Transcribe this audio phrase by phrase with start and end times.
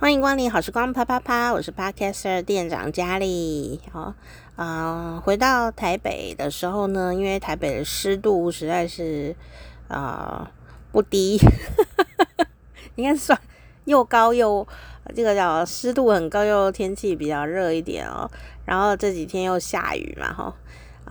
[0.00, 3.78] 欢迎光临好时光啪啪啪，我是 Podcaster 店长佳丽。
[3.92, 4.14] 好，
[4.56, 9.36] 呃，回到台北的时候呢，因为台北的湿度实在是
[9.88, 10.48] 呃
[10.90, 11.38] 不低，
[12.96, 13.38] 应该算
[13.84, 14.66] 又高又
[15.14, 18.30] 这个叫湿度很高，又天气比较热一点哦。
[18.64, 20.54] 然后这几天又下雨嘛，哈，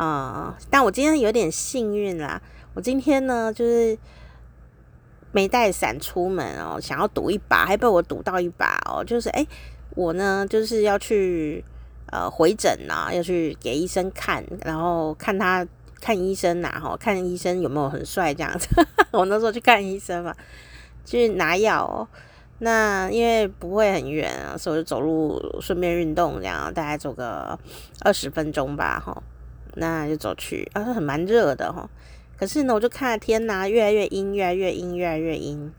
[0.03, 2.41] 啊，但我今天有点幸运啦，
[2.73, 3.95] 我今天呢就是。
[5.31, 9.03] 没带伞出门哦，想要赌一把，还被我赌到一把哦。
[9.03, 9.45] 就是哎，
[9.95, 11.63] 我呢就是要去
[12.11, 15.65] 呃回诊呐，要去给医生看，然后看他
[16.01, 18.67] 看医生呐，哈，看医生有没有很帅这样子。
[19.11, 20.35] 我那时候去看医生嘛，
[21.05, 22.07] 去拿药哦。
[22.61, 27.57] 那因为不会很远啊，所以就走路顺便运动，这样大概走个
[28.01, 29.23] 二十分钟吧，哈。
[29.75, 31.87] 那就走去，啊，很蛮热的哈。
[32.39, 35.71] 可是呢，我就看天呐，越来越阴，越来越阴，越来越阴。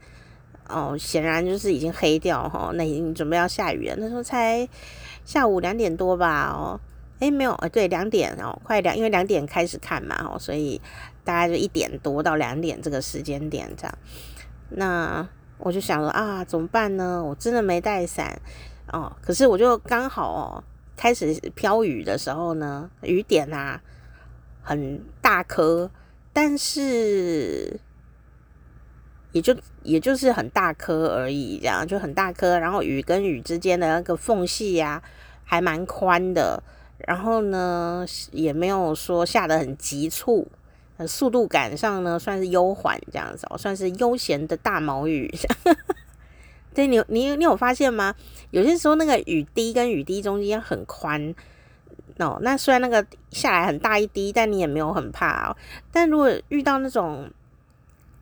[0.68, 3.96] 哦，显然就是已经黑掉哈，那已经准备要下雨了。
[3.98, 4.68] 那时候才
[5.24, 6.78] 下午两点多吧，哦，
[7.18, 10.80] 诶，没有，对，两点哦，快两，因为两点开始看嘛，哦，所以
[11.24, 13.98] 大概就一点多到两点这个时间点这样。
[14.68, 15.26] 那
[15.58, 17.24] 我就想说啊，怎么办呢？
[17.24, 18.40] 我真的没带伞
[18.92, 19.10] 哦。
[19.22, 20.62] 可是我就刚好哦，
[20.96, 23.80] 开始飘雨的时候呢，雨点啊
[24.62, 25.90] 很大颗。
[26.32, 27.80] 但是，
[29.32, 32.58] 也就也就是很大颗而已，这样就很大颗。
[32.58, 35.02] 然后雨跟雨之间的那个缝隙呀，
[35.44, 36.62] 还蛮宽的。
[36.98, 40.46] 然后呢，也没有说下得很急促，
[41.06, 45.34] 速度感上呢算是悠缓这样子，算是悠闲的大毛雨。
[46.72, 48.14] 对，你你你有发现吗？
[48.50, 51.34] 有些时候那个雨滴跟雨滴中间很宽。
[52.18, 55.56] 哦，那虽然那个下来很大一滴，但你也没有很怕哦。
[55.92, 57.30] 但如果遇到那种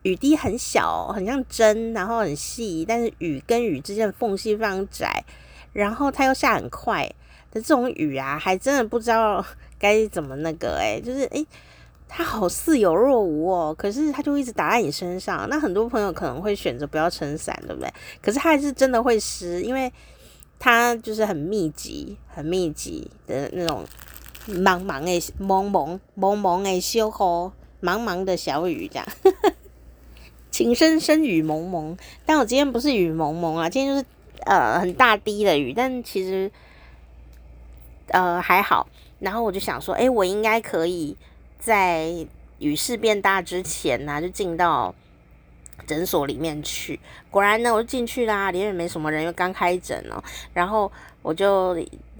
[0.03, 5.23] 雨滴很小，很像针，然后很细，但是雨跟雨之间的缝隙非常窄，
[5.73, 7.05] 然后它又下很快
[7.51, 9.45] 的这种雨啊，还真的不知道
[9.77, 11.45] 该怎么那个诶，就是诶，
[12.07, 15.47] 它好似有若无哦，可是它就一直打在你身上。
[15.49, 17.93] 那很多朋友可能会选择不要撑伞，对不对？
[18.21, 19.91] 可是它还是真的会湿，因为。
[20.59, 23.85] 它就是很密集、很密集的那种
[24.47, 29.07] 茫茫的、蒙蒙、蒙蒙的小雨，茫茫的小雨这样，
[30.51, 31.97] 情深深雨蒙蒙。
[32.25, 34.05] 但我今天不是雨蒙蒙啊，今天就是
[34.45, 36.51] 呃很大滴的雨，但其实
[38.07, 38.89] 呃还好。
[39.19, 41.15] 然后我就想说，哎，我应该可以
[41.57, 42.13] 在
[42.59, 44.93] 雨势变大之前呢、啊，就进到。
[45.85, 50.23] 诊所里面去，果然呢，我就进去啦，里面没什么人，又刚开诊哦。
[50.53, 50.91] 然后
[51.21, 51.77] 我就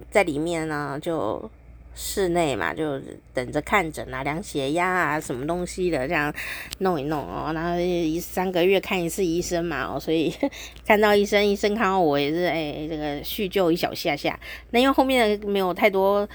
[0.10, 1.50] 在里面呢，就
[1.96, 3.00] 室内嘛，就
[3.34, 6.34] 等着看诊啊，量血压啊，什么东西的，这样
[6.80, 7.52] 弄一弄哦。
[7.54, 10.34] 然后一三个月看一次医生嘛，哦，所以
[10.86, 14.40] 看到医生，医生看到我也是哎，这个叙旧一小下下。
[14.72, 16.28] 那因为后面没有太多。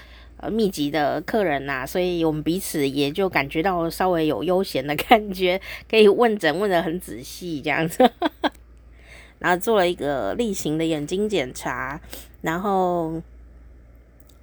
[0.49, 8.09] 密集的客人呐、所以我们彼此也就感觉到稍微有悠闲的 感觉，可以问诊问得很仔细这样子，
[9.39, 11.99] 然后做了一个例行的眼睛检查，
[12.41, 13.21] 然后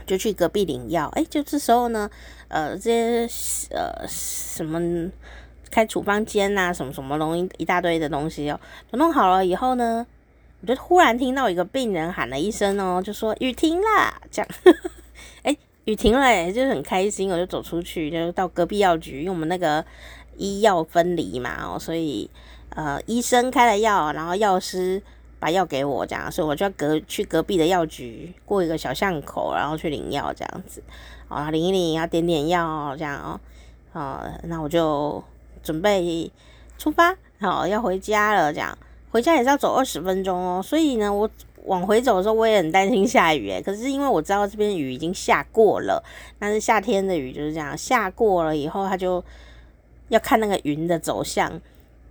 [0.07, 1.07] 就去隔壁领药。
[1.15, 2.11] 哎，就这时候呢，
[2.49, 5.11] 呃，这些呃什么
[5.71, 8.61] 开处方间呐，什么什么东西一大堆的东西哦，
[8.91, 10.07] 都弄好了以后呢，
[10.61, 14.49] 我就忽然听到一个病人喊了一声哦，就说雨停啦，这样，
[15.85, 19.85] 雨停了，就是很开心，我就走出去，就到隔壁药局，因为我们那个
[20.37, 22.31] 医药分离嘛，哦，所以
[22.71, 25.03] 呃，医生开了药，然后药师
[25.41, 30.83] 把药给我，这样，所以我就要隔去隔壁的药局，过一个小巷口，然后去领药，这样子，
[31.27, 33.41] 啊，领一领，要点点药，这样哦，
[34.01, 35.23] 啊，那我就
[35.65, 36.31] 准备
[36.79, 38.79] 出发，好，要回家了，这样，
[39.13, 41.31] 回家也是要走二十分钟哦，所以呢，我。
[41.67, 46.03] 往回走的时候，我也很担心下雨诶，可是因为我知道这边雨已经下过了，
[46.37, 49.23] 但是夏天的雨就是这样，下过了以后，它就
[50.09, 51.61] 要看那个云的走向。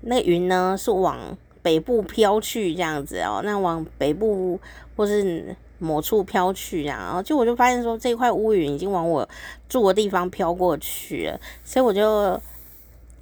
[0.03, 4.57] 那个云呢是往北部飘去这样子哦，那往北部
[4.95, 9.27] 或是某处飘去这样，然后就我就发现说这块乌云已经往我
[9.68, 12.39] 住的地方飘过去了，所以我就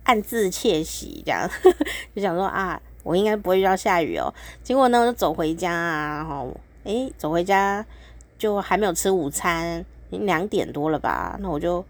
[0.03, 1.49] 暗自窃喜这样，
[2.15, 2.79] 就想说啊。
[3.09, 4.31] 我应该不会遇到下雨哦。
[4.61, 7.83] 结果呢，我就走回家啊，然后诶，走回家
[8.37, 11.35] 就还没有吃午餐，两点多了吧？
[11.41, 11.83] 那我就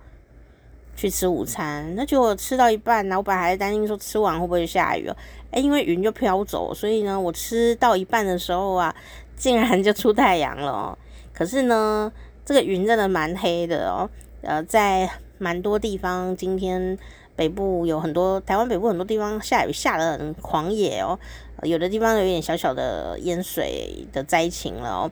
[0.96, 1.94] 去吃午餐。
[1.96, 5.18] 那结果吃到一半，老板还担心说吃完会不会下雨哦？
[5.52, 8.96] 诶，因为云就飘走，所以呢，我吃到一半的时候啊，
[9.36, 10.98] 竟然就出太阳了哦。
[11.34, 12.10] 可是呢，
[12.46, 14.10] 这个云真的蛮黑的哦。
[14.42, 16.98] 呃，在蛮多地方今天。
[17.40, 21.18] 北部有很多，台湾北部很多地方下雨下得很狂野哦，
[21.64, 25.12] 有的地方有一点小小的淹水的灾情了哦。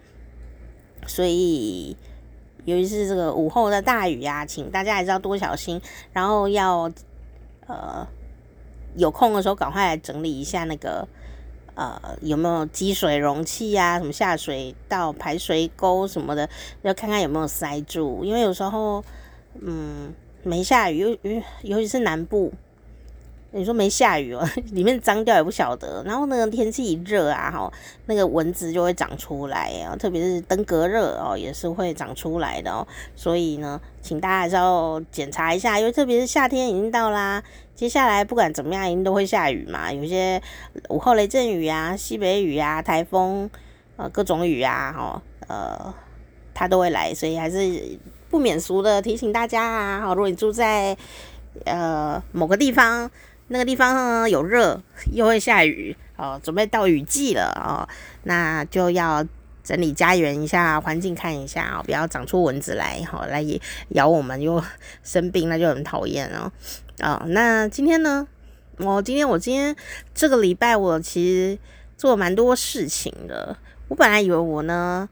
[1.08, 1.96] 所以，
[2.66, 5.82] 尤其是这个午后的大雨呀，请大家还是要多小心，
[6.12, 6.92] 然后要
[7.68, 8.06] 呃
[8.98, 11.08] 有空的时候赶快来整理一下那个。
[11.80, 14.00] 呃，有没有积水容器呀？
[14.00, 16.50] 什么下水道、排水沟什么的，
[16.82, 18.26] 要看看有没有塞住。
[18.26, 19.04] 因为有时候，
[19.62, 20.12] 嗯，
[20.48, 22.52] 没下雨，尤尤尤其是南部，
[23.52, 26.04] 你说没下雨哦， 里面脏掉也不晓得。
[26.06, 27.72] 然后那个天气一热啊，哈，
[28.06, 32.88] 那个蚊子就会长出来啊，特别是登革热哦，也是会长出来的哦。
[33.16, 37.44] 所以呢，请大家还是要检查一下，因为特别是夏天已经到啦。
[37.76, 39.94] 接下来不管怎么样，一定都会下雨嘛。
[39.94, 40.42] 有些
[40.90, 43.50] 午后雷阵雨啊、西北雨啊、台风，
[43.98, 45.94] 呃，各种雨啊，哈，呃，
[46.56, 48.00] 它都会来，所以还是
[48.30, 50.98] 不免俗的提醒大家啊，好，如果你住在
[51.66, 53.10] 呃某个地方，
[53.48, 54.82] 那个地方呢有热，
[55.14, 57.88] 又会下雨，哦，准备到雨季了哦，
[58.24, 59.26] 那就要
[59.64, 63.44] 整理家园一下，环境看一下哦，不要长出蚊子来，好，来
[63.90, 64.64] 咬我们又
[65.04, 66.52] 生病，那就很讨厌哦。
[67.00, 68.28] 啊、那今天呢？
[68.80, 69.76] 我今天我今天
[70.14, 71.58] 这个礼拜我其实
[71.98, 73.58] 做蛮多事情的。
[73.88, 75.10] 我本来以为我呢，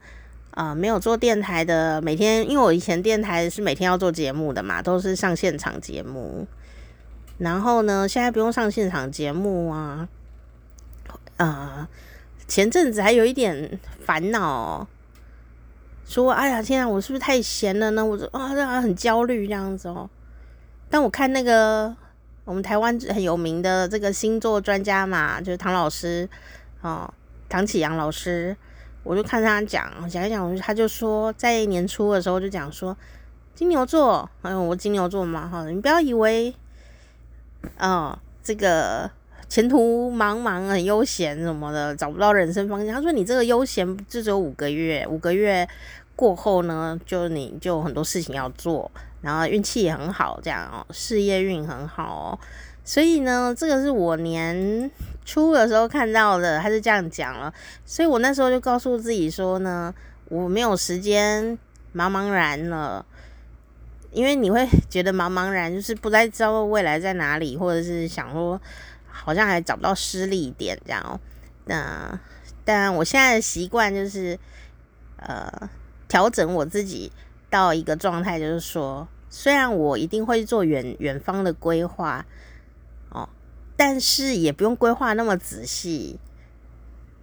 [0.56, 6.46] 呃，没有做电台的，每天因为我以前电台是每天要做节目的嘛，都是上现场节目。
[7.36, 10.08] 然后呢，现在不用上现场节目啊。
[11.36, 11.86] 啊、
[12.48, 14.88] 前阵子还有一点烦恼，
[16.06, 18.02] 说哎呀，天啊，我是不是太闲了呢？
[18.02, 20.08] 我就啊，这很焦虑这样子哦。
[20.88, 21.94] 但我看那个
[22.46, 26.26] 我们台湾很有名的这个星座专家嘛，就是唐老师
[26.80, 27.12] 哦，
[27.50, 28.56] 唐启阳老师，
[29.06, 32.96] 我就看他讲讲一讲，我就他就说在年初的时候就讲说
[33.54, 36.52] 金牛座，哎呦，我金牛座嘛哈，你不要以为
[37.78, 39.08] 哦这个
[39.48, 42.94] 前途茫茫很悠闲什么的，找不到人生方向。
[42.94, 45.68] 他说你这个悠闲就只有五个月，五个月
[46.16, 48.90] 过后呢，就你就很多事情要做。
[49.22, 52.38] 然后运气也很好，这样哦，事业运很好哦，
[52.84, 54.90] 所以呢，这个是我年
[55.26, 57.52] 初的时候看到的，他是这样讲了，
[57.84, 59.92] 所以我那时候就告诉自己说呢，
[60.28, 61.58] 我没有时间
[61.94, 63.04] 茫茫然了，
[64.12, 68.58] 因为你会觉得茫茫然，就是不再知道未来在哪里，或者是想说
[69.06, 71.20] 好像还找不到失力点这样。
[71.66, 72.18] 那
[72.64, 74.38] 但我现在的习惯就是
[75.16, 75.68] 呃，
[76.08, 77.10] 调整我自己
[77.50, 79.06] 到一个状态，就是说。
[79.28, 82.24] 虽然我一定会做远远方的规划，
[83.76, 86.18] 但是也不用规划那么仔细。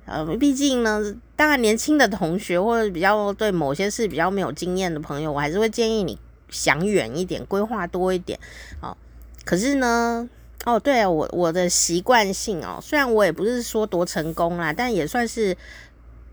[0.06, 6.20] 呃，毕竟呢，当然年轻的同学或者比较对某些事比较没有经验的朋友，我还是会建议你
[6.50, 8.38] 想远一点，规划多一点。
[8.82, 8.98] 哦，
[9.46, 10.30] 可是呢，
[10.66, 15.56] 哦，对啊，我我的习惯性哦，虽然我也不是说多成功啦，但也算是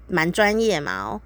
[0.09, 1.05] 蛮专业嘛。
[1.05, 1.21] 哦，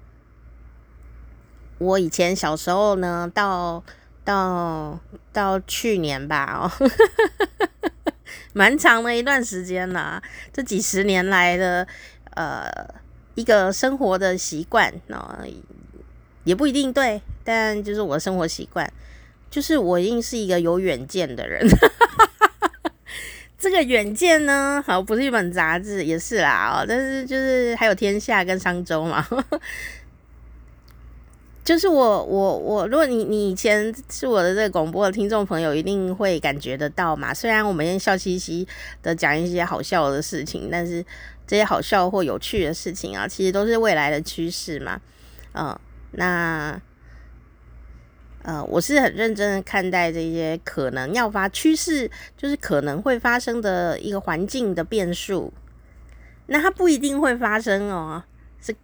[1.79, 3.83] 我以前小时候呢，到
[4.23, 4.99] 到
[5.33, 6.89] 到去年吧，哦，
[8.55, 10.23] 蛮长的一段时间了。
[10.53, 11.85] 这几十年来的
[12.35, 12.65] 呃
[13.35, 15.37] 一个生活的习惯，哦，
[16.45, 18.89] 也不一定对，但就是我生活习惯，
[19.51, 21.67] 就是我一定是一个有远见的人。
[23.59, 29.27] 这个远见呢，好，不是一本杂志，也是啦，哦，但是就是还有天下跟商周嘛。
[31.65, 37.33] 就是我我我，如果你你以前是我的这个广播的听众朋友，一定会感觉得到嘛。
[37.33, 38.67] 虽然我们笑嘻嘻
[39.01, 41.03] 的讲一些好笑的事情，但是
[41.47, 45.01] 这些好笑或有趣的事情啊，其实都是未来的趋势嘛。
[45.53, 45.81] 嗯、呃，
[46.11, 46.81] 那
[48.43, 55.51] 呃，我是很认真的看待这些可能要发趋势，就是可能会发生的一个环境的变数。
[56.45, 58.23] 那它不一定会发生哦，
[58.61, 58.75] 是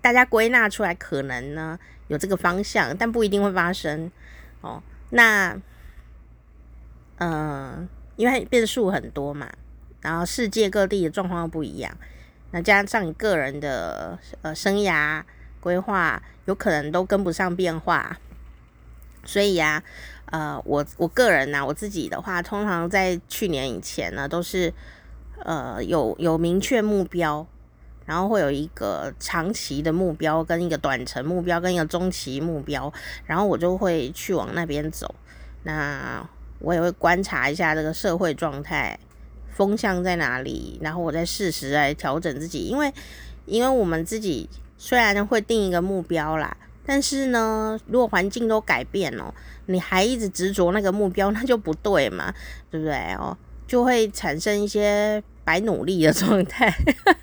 [0.00, 1.78] 大家归纳出来可能呢。
[2.08, 4.10] 有这个方向，但不一定会发生
[4.60, 4.82] 哦。
[5.10, 5.54] 那，
[7.18, 9.48] 嗯、呃，因为变数很多嘛，
[10.00, 11.96] 然后世界各地的状况不一样，
[12.50, 15.22] 那加上你个人的呃生涯
[15.60, 18.18] 规划，有可能都跟不上变化。
[19.24, 19.82] 所以呀、
[20.26, 24.72] 啊，呃，我我个人呢、我自己的话，通常在去年以前呢，都是
[25.44, 27.46] 呃有有明确目标。
[28.06, 32.90] 然后会有一个长期的目标，跟一个短程目标，跟一个中期目标，
[33.26, 35.14] 然后我就会去往那边走。
[35.64, 36.26] 那
[36.60, 38.98] 我也会观察一下这个社会状态，
[39.50, 42.60] 风向在哪里，然后我再适时来调整自己。
[42.60, 42.90] 因为，
[43.44, 44.48] 因为我们自己
[44.78, 49.34] 虽然会定一个目标啦，但是呢，如果环境都改变了，
[49.66, 52.32] 你还一直执着那个目标，那就不对嘛，
[52.70, 53.36] 对不对哦？
[53.66, 56.74] 就会产生一些白努力的状态。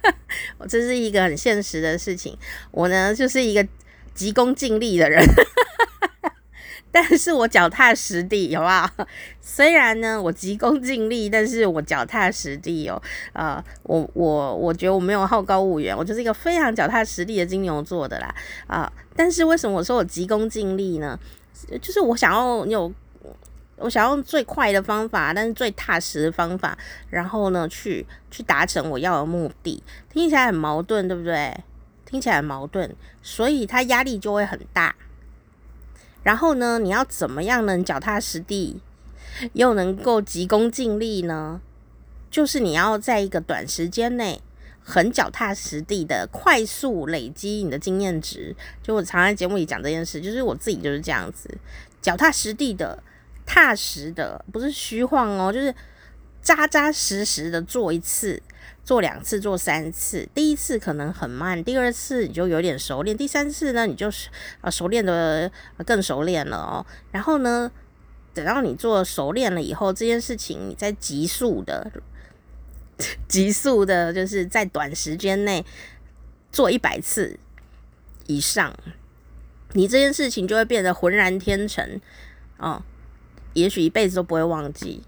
[0.58, 2.38] 我这是一个很现实的事情。
[2.72, 3.68] 我呢，就是一个
[4.16, 5.22] 急功近利的人。
[6.90, 9.08] 但是我脚踏实地，好不好？
[9.42, 13.02] 虽然呢，我急功近利，但是我脚踏实地哦。
[13.34, 18.36] 呃，我我我觉得我没有好高骛远，我就是一个非常脚踏实地的金牛座的啦。
[18.68, 21.20] 啊、但是为什么我说我急功近利呢？
[21.82, 22.94] 就是我想要有，
[23.84, 26.78] 我想用最快的方法，但是最踏实的方法，
[27.10, 29.84] 然后呢，去去达成我要的目的。
[30.10, 31.54] 听起来很矛盾，对不对？
[32.06, 34.96] 听起来很矛盾，所以它压力就会很大。
[36.24, 38.80] 然后呢，你要怎么样能脚踏实地，
[39.52, 41.60] 又能够急功近利呢？
[42.32, 44.42] 就是你要在一个短时间内，
[44.82, 48.56] 很脚踏实地的快速累积你的经验值。
[48.82, 51.50] 就我常在节目里讲这件事，就是我自己就是这样子，
[52.02, 53.04] 脚踏实地的、
[53.46, 55.74] 踏实的，不是虚晃哦，就是
[56.42, 58.42] 扎扎实实的做一次。
[58.86, 64.28] 做两次，做三次，第一次可能很慢，第二次你就有点熟练，第三次呢，你就是
[64.60, 65.50] 啊熟练的
[65.86, 66.86] 更熟练了哦。
[67.10, 67.72] 然后呢，
[68.34, 71.94] 等到你做熟练了以后，这件事情你再急速的、
[73.30, 75.66] 急速的，就是在短时间内
[76.52, 77.40] 做一百次
[78.28, 78.76] 以上，
[79.72, 82.02] 你这件事情就会变得浑然天成
[82.58, 82.84] 哦，
[83.54, 85.04] 也许一辈子都不会忘记。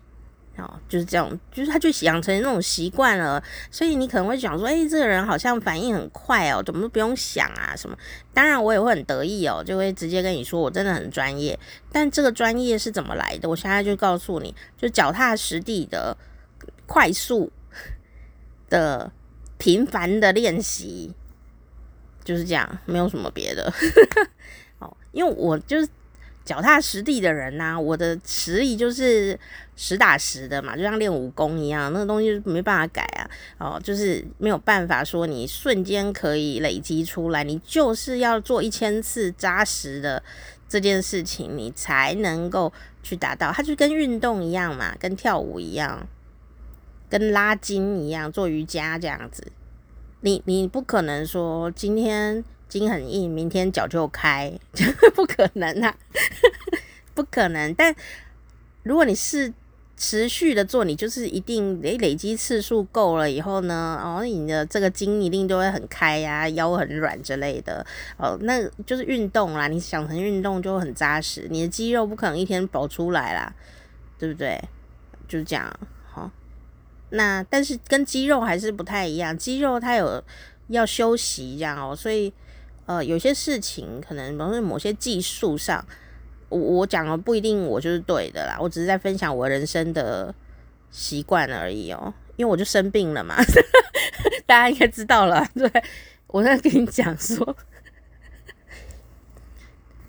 [0.58, 7.98] 哦，就是这样，就是他就养成那种习惯了，所以你可能会想说，哎、欸，这个人好像反应很快哦，怎么都不用想啊什么？
[8.34, 11.60] 当然我也会很得意哦，就会直接跟你说我真的很专业。
[11.92, 13.50] 但这个专业是怎么来的？
[13.50, 16.16] 我现在就告诉你，就脚踏实地的、
[16.86, 17.52] 快速
[18.70, 19.12] 的、
[19.58, 21.14] 频繁的练习，
[22.24, 23.74] 就是这样，没有什么别的。
[24.80, 25.90] 哦，因为我就是。
[26.46, 29.38] 脚踏实地的人呐、我的实力就是
[29.76, 33.28] 实打实的嘛，就像练武功一样，那个东西没办法改啊。
[33.58, 40.22] 哦，就是没有办法说你瞬间可以累积出来，你就是要做一千次扎实的
[40.70, 42.72] 这件事情，你才能够
[43.02, 43.52] 去达到。
[43.52, 46.08] 它就跟运动一样嘛，跟跳舞一样，
[47.10, 49.52] 跟拉筋一样，做瑜伽这样子。
[50.22, 52.46] 你你不可能说今天。
[52.68, 54.52] 筋很硬，明天脚就开，
[55.16, 55.96] 不可能啊，
[57.14, 57.74] 不可能。
[57.74, 57.96] 但
[58.84, 59.54] 如果你是
[59.98, 67.86] 持续的做，你就是一定累累积次数够了以后呢，哦，你的这个筋一定都会很开呀、腰很软之类的。
[68.18, 69.68] 哦，那就是运动啦。
[69.70, 73.54] 你想成运动就很扎实，你的肌肉不可能一天跑出来啦，
[74.20, 74.62] 对不对？
[75.30, 75.74] 就是这样。
[76.12, 76.30] 好、
[77.12, 80.22] 那但是跟肌肉还是不太一样，肌肉它有
[80.68, 82.34] 要休息这样哦，所以。
[82.86, 85.86] 呃，有些事情可能，比如说某些技术上，
[86.50, 90.34] 我我讲的不一定我就是对的啦，我只是在分享我人生的
[90.92, 92.14] 习惯而已哦。
[92.36, 93.38] 因为我就生病了嘛，
[94.46, 95.48] 大家应该知道了。
[95.56, 95.72] 对，
[96.28, 97.56] 我在跟你讲说，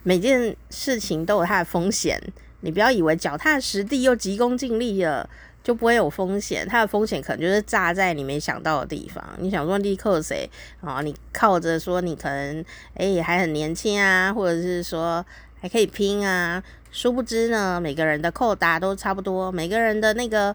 [0.02, 2.20] 每件事情都有它的风险，
[2.62, 5.30] 你不要以为脚踏实地又急功近利了。
[5.66, 9.20] 就不会有风险，它的风险可能就是炸在你没想到的地方。
[9.38, 10.48] 你想说立刻谁
[10.80, 11.00] 啊？
[11.02, 15.26] 你靠着说你可能哎、还很年轻啊，或者是说
[15.60, 20.54] 还可以拼啊，殊不知呢，每个人的扣打都差不多，每个人的那个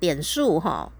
[0.00, 0.90] 点数哈，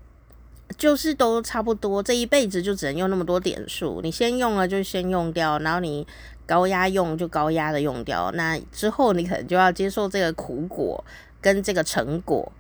[0.77, 2.03] 就是都差不多。
[2.03, 6.07] 这一辈子就只能用那么多点数，你先用了就先用掉，然后你
[6.45, 11.03] 高压用就高压的用掉，那之后你可能就要接受这个苦果
[11.41, 12.53] 跟这个成果。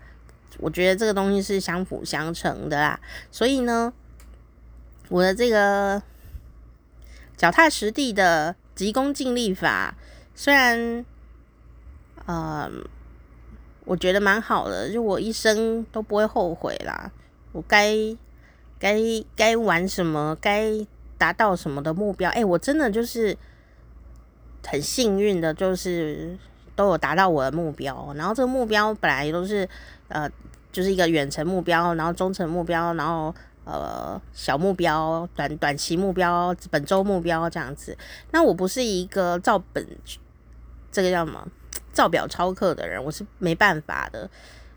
[0.58, 2.98] 我觉得这个东西是相辅相成的啦，
[3.30, 3.92] 所以呢，
[5.10, 6.02] 我的这个
[7.36, 9.94] 脚踏实地的急功近利法，
[10.34, 11.04] 虽然，
[12.24, 12.70] 呃，
[13.84, 17.12] 我觉得蛮好的，就我一生都不会后悔啦。
[17.52, 17.94] 我该
[18.78, 18.98] 该
[19.36, 20.86] 该玩什么，该
[21.18, 23.36] 达到什么的目标，哎，我真的就是
[24.66, 26.38] 很幸运的，就是
[26.74, 28.14] 都有达到我的目标。
[28.16, 29.68] 然后这个目标本来都是。
[30.08, 30.30] 呃，
[30.72, 33.34] 就是一个远程目标，然后中程目标，然后
[33.64, 37.96] 呃小目标、短短期目标、本周目标这样子。
[38.30, 39.86] 那我不是一个照本
[40.92, 41.46] 这个叫什么
[41.92, 44.28] 照表抄课的人，我是没办法的。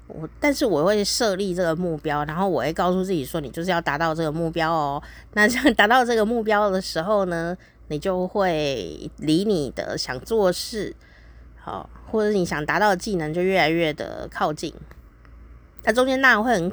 [0.07, 4.99] 我但是我会设立这个目标，然后我会告诉自己说，你就是要达到这个目标哦。
[5.33, 7.55] 那 像达到这个目标的时候呢，
[7.89, 10.95] 你就会离你的想做事，
[11.57, 14.73] 好，或者你想达到的技能就越来越的靠近。
[15.83, 16.71] 那中间那会很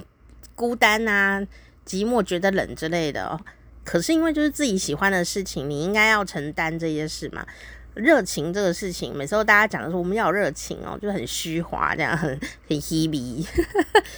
[0.55, 1.41] 孤单啊，
[1.87, 3.41] 寂寞、觉得冷之类的哦。
[3.85, 7.47] 可是因为就是自己喜欢的事情，你应该要承担这些事嘛。
[7.95, 13.45] 热情这个事情，每次大家讲的说我们要有热情哦，就很虚华这样，很很虚无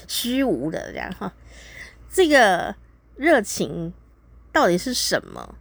[0.08, 1.32] 虚无的这样哈。
[2.10, 2.74] 这个
[3.14, 3.92] 热情
[4.52, 5.54] 到底是什么？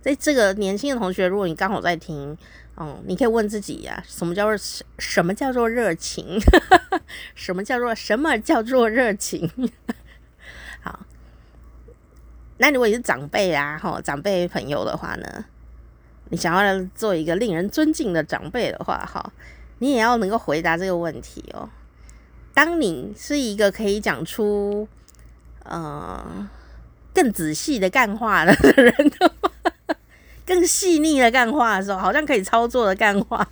[0.00, 2.38] 在这个年轻的同学，如果你刚好在听，
[2.78, 6.38] 嗯，你可以问自己呀、什么叫做什么叫做热情？
[7.34, 9.50] 什么叫做什么叫做热情？
[10.82, 11.00] 好，
[12.58, 15.44] 那如果你是长辈啊，哈，长辈朋友的话呢，
[16.28, 19.32] 你想要做一个令人尊敬的长辈的话，哈，
[19.78, 21.70] 你也要能够回答这个问题哦。
[22.52, 24.88] 当你是一个可以讲出
[25.62, 26.48] 呃
[27.14, 28.52] 更仔细的干话的
[28.82, 29.32] 人的，
[30.46, 33.46] 更细腻的干话的时候，好像可以操作的干话，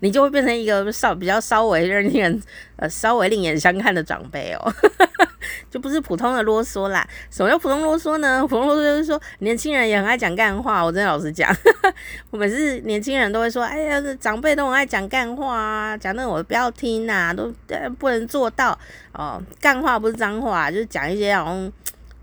[0.00, 2.42] 你就会变成一个稍比较稍微让人
[2.76, 4.72] 呃稍微另眼相看的长辈哦，
[5.70, 7.06] 就不是普通的啰嗦啦。
[7.30, 8.40] 什么叫普通啰嗦呢？
[8.48, 10.82] 普通啰嗦就是说年轻人也很爱讲干话。
[10.82, 11.54] 我真的老实讲，
[12.30, 17.52] 我每次年轻人都会说：“哎呀，长辈都很爱讲干话啊，讲那我不要听呐，都
[17.98, 18.78] 不能做到
[19.12, 19.42] 哦。
[19.60, 21.72] 干话不是脏话，就是讲一些好像。”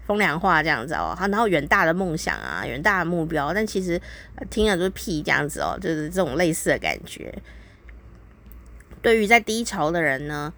[0.06, 4.00] 风凉话这样子哦，然后远大的梦想啊，远大的目标，但其实
[4.50, 7.34] 听了就是屁这样子哦，就是这种类似的感觉。
[9.02, 10.54] 对于在低潮的人呢，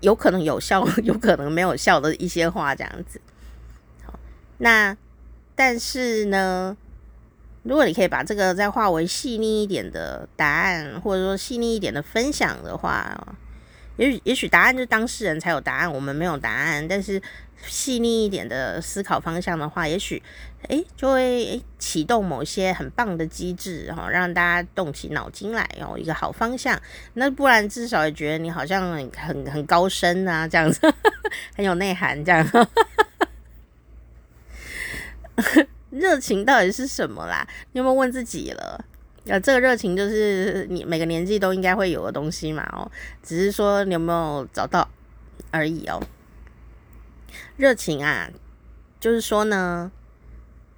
[0.00, 3.20] 有可能有效， 有可能没有效的一些话这样子。
[4.02, 4.18] 好，
[4.56, 4.96] 那
[5.54, 6.74] 但是呢，
[7.64, 13.36] 如果你可以把这个再化为细腻一点的答案，或者说细腻一点的分享的话，
[13.96, 17.20] 也许也许答案就是当事人才有答案，我们没有答案，但是。
[17.66, 20.22] 细腻一点的思考方向的话，也许
[20.68, 26.80] 诶就会诶启动某些很棒的机制，然后让大家动起脑筋来，哦一个好方向。
[27.14, 30.80] 那不然至少也觉得你好像很很很高深啊，这样子
[31.56, 32.46] 很有内涵，这样。
[35.90, 37.46] 热情到底是什么啦？
[37.72, 38.84] 你有没有问自己了？
[39.26, 42.90] 呃，这个热情就是你每个年纪都应该会有的东西嘛，哦，
[43.22, 44.88] 只是说你有没有找到
[45.50, 46.02] 而已哦。
[47.56, 48.30] 热情啊，
[49.00, 49.90] 就是说呢，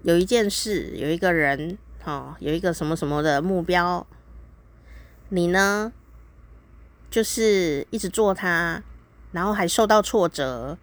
[0.02, 4.06] 有一件事，有一个人，哦，有一个什么什么的目标，
[5.30, 5.92] 你呢，
[7.10, 8.82] 就是一直做它，
[9.32, 10.78] 然后还受到挫折，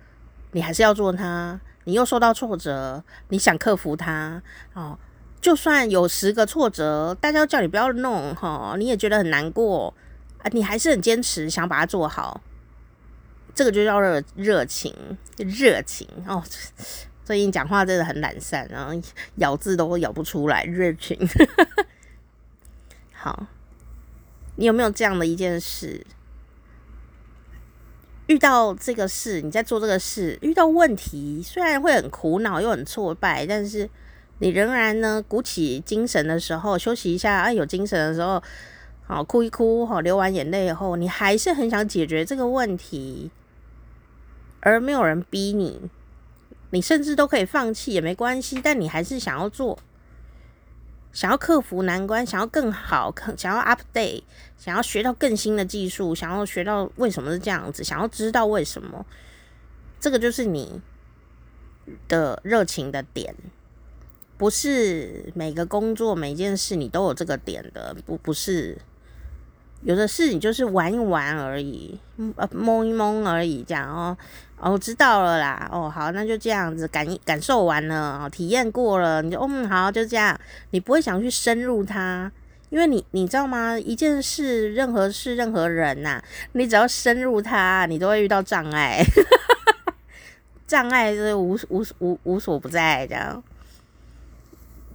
[0.51, 4.41] 你还是要做它，你又受到挫折，你想克服它，
[4.73, 4.97] 哦，
[5.39, 9.93] 就算有十个挫折，大家都叫你不要弄，哈，你也觉得很难过
[10.39, 12.41] 啊，你还是很坚持，想把它做好。
[13.55, 14.93] 这个就叫热热情，
[15.37, 16.43] 热情哦。
[17.23, 18.93] 最近讲话真的很懒散，然后
[19.35, 20.63] 咬字都咬不出来。
[20.63, 21.17] 热情，
[23.13, 23.47] 好，
[24.57, 26.05] 你有没有这样的一件事？
[28.27, 33.89] 遇到这个事，你在做这个事，遇到问题，虽然会很苦恼又很挫败，但是
[34.39, 38.41] 你仍然呢，鼓起精神的时候，休息一下，啊，有精神的时候，
[39.05, 43.31] 好哭一哭，好流完眼泪以后，你还是很想解决这个问题。
[44.65, 45.81] 而没有人逼你，
[46.69, 49.77] 你甚至都可以放弃也没关系，但你还是想要做，
[51.11, 54.23] 想要克服难关，想要更好，想要 update，
[54.57, 59.05] 想要学到更新的技术，想要学到为什么是这样子，想要知道为什么，
[59.99, 60.81] 这个就是你
[62.07, 63.35] 的热情的点，
[64.37, 68.77] 不是每个工作每件事你都有这个点的，不不是。
[69.85, 71.99] 有的事你就是玩一玩而已，
[72.37, 74.17] 呃，蒙一蒙而已，这样哦。
[74.63, 75.69] 哦，我知道了啦。
[75.73, 80.39] 哦，好，那就这样子感感受完了，体验过了，你就嗯，好，就这样。
[80.69, 82.31] 你不会想去深入它，
[82.69, 83.77] 因为你你知道吗？
[83.77, 86.23] 一件事、任何事、任何人呐，
[86.53, 89.03] 你只要深入它，你都会遇到障碍。
[90.65, 93.43] 障碍是无无无无所不在，这样。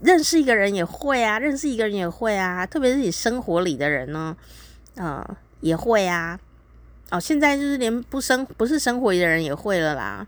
[0.01, 4.35] 认识一个人也会啊，认识一个人也会啊，特别是你生活里的人呢。
[4.95, 5.23] 呃，
[5.61, 6.41] 也会啊，
[7.11, 10.27] 哦，现在就是连不生不是生活里的人也会了啦。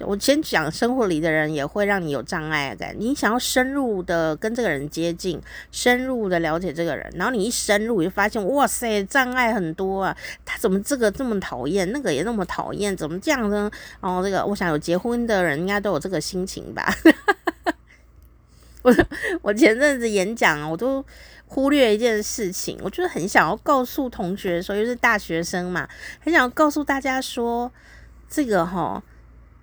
[0.00, 5.40] 我先讲生活里的人也会让你有障碍感，你想要深入的跟这个人接近，
[5.70, 10.14] 深入的了解这个人，然后你一深入，你就发现哇塞，障碍很多啊，
[10.44, 13.70] 他怎么这个这么讨厌，那个也那么讨厌，怎么这样呢？
[14.00, 16.92] 哦，这个我想有结婚的人应该都有这个心情吧。
[18.82, 18.94] 我
[19.40, 21.02] 我前阵子演讲，我都。
[21.54, 25.88] 忽略一件事情，我就是很想要告诉同学说，又是大学生嘛，
[26.18, 27.70] 很想要告诉大家说，
[28.28, 29.00] 这个齁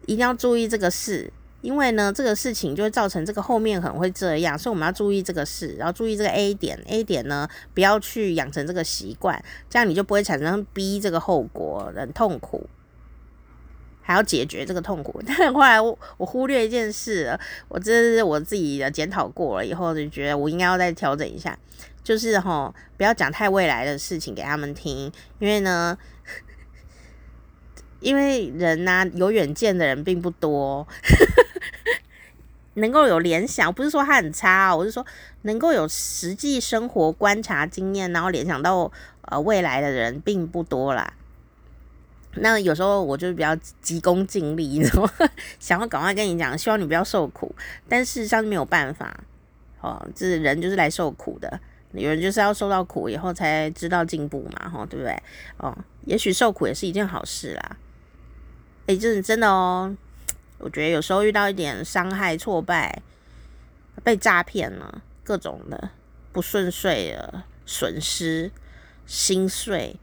[0.06, 12.70] 一定要注意这个事，因为呢，这个事情就会造成这个后面可能会这样，所以我们要注意这个事，然后注意这个 A 点，A 点呢不要去养成这个习惯，这样你就不会产生 B 这个后果，很痛苦。
[14.02, 17.38] 还要解决这个痛苦， 但后来我我忽略一件事，
[17.68, 21.58] 我这是我自己的检讨过了以后，就觉得我应该要再调整一下，
[22.04, 25.98] 就是齁不要讲太未来的事情给他们听，因为呢，
[28.02, 30.88] 因为人呐、有远见的人并不多，
[32.76, 35.06] 能够有联想，不是说他很差，我是说
[35.44, 38.92] 能够有实际生活观察经验，然后联想到
[39.24, 41.14] 呃未来的人并不多啦。
[42.36, 45.12] 那有时候我就是比较急功近利，你知道吗？
[45.60, 47.54] 想要赶快跟你讲，希望你不要受苦，
[47.90, 49.20] 但事实上是没有办法。
[49.82, 51.60] 哦，这人就是来受苦的，
[51.94, 55.24] 有人就是要受到苦以后才知道进步嘛，哈，对不对？
[55.58, 57.78] 哦，也许受苦也是一件好事啦。
[58.86, 59.96] 诶，这是真的哦。
[60.60, 63.02] 我觉得有时候遇到一点伤害、挫败、
[64.04, 65.90] 被诈骗了，各种的
[66.32, 68.52] 不顺遂的损失、
[69.08, 69.96] 心碎，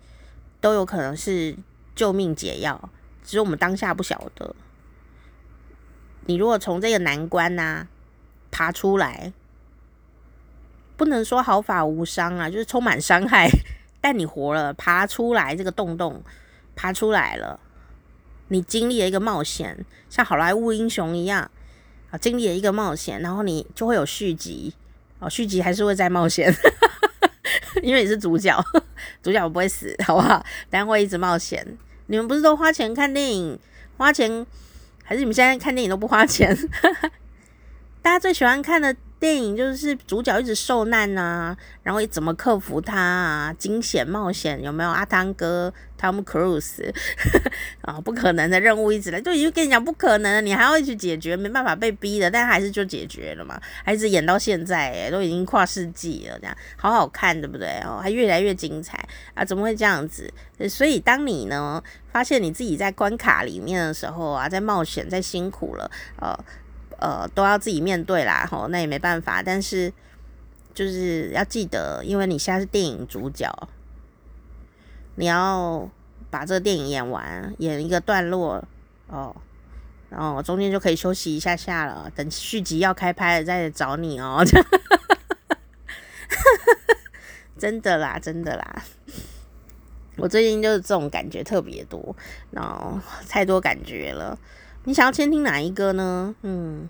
[0.61, 1.57] 都有可能是
[1.99, 2.89] 救命解药，
[3.25, 4.55] 只是我们当下不晓得。
[6.27, 7.89] 你如果从这个难关呐、
[8.53, 9.33] 爬出来。
[10.97, 13.49] 不能说毫发无伤啊，就是充满伤害，
[14.01, 16.23] 但你活了，爬出来这个洞洞，
[16.75, 17.61] 爬出来了，
[18.49, 21.49] 你经历了一个冒险，像好莱坞英雄一样
[22.11, 24.75] 啊，经历了一个冒险，然后你就会有续集
[25.21, 26.53] 哦，续集还是会再冒险，
[27.81, 28.61] 因为你是主角，
[29.23, 30.45] 主角不会死，好不好？
[30.69, 31.79] 但会一直冒险。
[32.09, 33.59] 你们不是都花钱看电影，
[33.97, 34.45] 花钱
[35.05, 36.57] 还是你们现在看电影都不花钱？
[38.03, 38.95] 大家最喜欢看的。
[39.21, 43.53] 电影就是主角一直受难啊，然后怎么克服它啊？
[43.59, 44.91] 惊险冒险有没有？
[44.91, 46.95] 阿汤哥汤姆克鲁斯
[47.83, 57.81] 啊，不可能的任务一直来，就已经跟你讲不可能了，你还要一直解决，没办法被逼的，但还是就解决了嘛，还一直演到现在，都已经跨世纪了，这样好好看，对不对？
[57.81, 59.45] 哦，还越来越精彩啊！
[59.45, 60.33] 怎么会这样子？
[60.69, 61.83] 所以当你呢
[62.13, 66.39] 发现你自己在关卡里面的时候啊，在冒险，在辛苦了，呃。
[66.99, 69.43] 呃，都要自己面对啦，吼，那也没办法。
[69.43, 69.93] 但是
[70.75, 73.51] 就是要记得，因为你现在是电影主角，
[75.15, 75.89] 你要
[76.31, 78.63] 把这个电影演完，演一个段落
[79.07, 79.35] 哦，
[80.11, 84.45] 然后中间就可以休息一下下了，等续集要开拍了再找你哦。
[87.59, 88.83] 真的啦，真的啦，
[90.17, 92.15] 我最近就是这种感觉特别多，
[92.53, 94.39] 然后太多感觉了。
[94.85, 96.35] 你想要先听哪一个呢？
[96.43, 96.89] 嗯，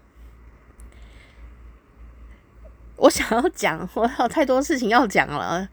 [2.96, 5.68] 我想要讲， 我有太多事情要讲了。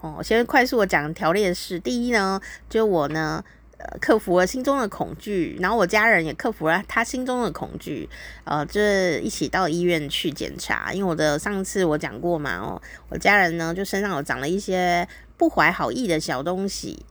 [0.00, 1.78] 哦，先快速的讲条列式。
[1.78, 3.42] 第一呢，就我呢，
[3.78, 8.08] 呃，克服了心中的恐惧，然后我家人也克服了他心中的恐惧，
[8.44, 10.92] 呃，就是一起到医院去检查。
[10.92, 17.06] 因为我的上次我讲过嘛，哦，我家人呢就身上有长了一些不怀好意的小东西。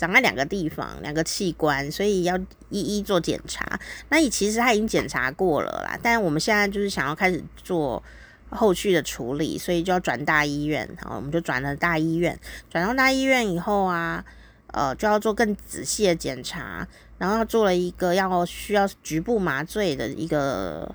[0.00, 2.38] 长在两个地方，两个器官，所以要
[2.70, 3.78] 一一做检查。
[4.08, 8.02] 那你其实他已经检查过了啦，但我们现在就是想要开始做
[8.48, 10.88] 后续的处理，所以就要转大医院。
[11.02, 12.38] 好，我们就转了大医院。
[12.70, 14.24] 转到大医院以后啊，
[14.68, 20.94] 呃，就要做更仔细的检查，然后做了一个要需要局部麻醉的一个。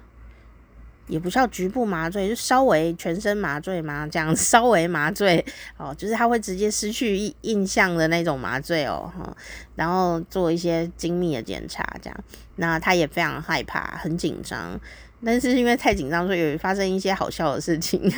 [1.07, 5.45] 也不叫局部麻醉，就稍微全身麻醉嘛，这样稍微麻醉
[5.77, 9.11] 哦，就是他会直接失去印象的那种麻醉哦，
[9.75, 12.23] 然后做一些精密的检查，这样，
[12.55, 14.79] 那他也非常害怕，很紧张，
[15.23, 18.01] 但是因为太紧张，所以有发生一些好笑的事情。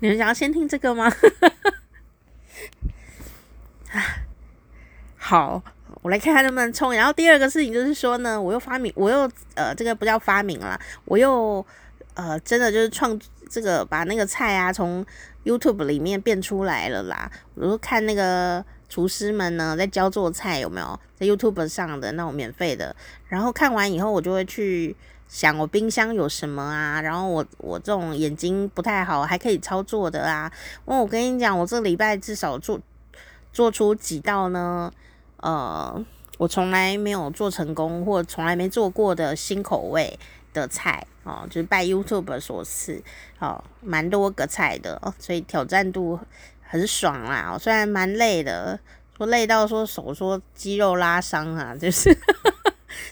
[0.00, 1.12] 你们想要先听这个吗？
[5.16, 5.62] 好。
[6.02, 6.92] 我来看看能不能冲。
[6.92, 11.64] 然后第二个事情就是说呢，我又发明，我又呃，这个不叫发明啦，我又
[12.14, 15.06] 呃，真的就是创这个把那个菜啊从
[15.44, 17.30] YouTube 里面变出来了啦。
[17.54, 22.94] 我就看那个厨师们呢在教做菜，有没有在 YouTube 上的那种免费的？
[23.28, 24.94] 然后看完以后，我就会去
[25.28, 27.00] 想我冰箱有什么啊？
[27.00, 30.50] 然后我我这种眼睛不太好，还可以操作的啊。
[30.84, 32.80] 哦，我跟你讲，我这礼拜至少做
[33.52, 34.92] 做出几道呢。
[35.42, 36.04] 呃，
[36.38, 40.18] 我从来没有做成功，或从来没做过的新口味
[40.52, 43.02] 的菜哦，就是拜 YouTube 所赐，
[43.40, 46.18] 哦，蛮多个菜的哦，所以挑战度
[46.62, 47.50] 很爽啦。
[47.52, 48.78] 哦，虽然蛮累的，
[49.16, 52.16] 说累到说手说肌肉拉伤啊， 就是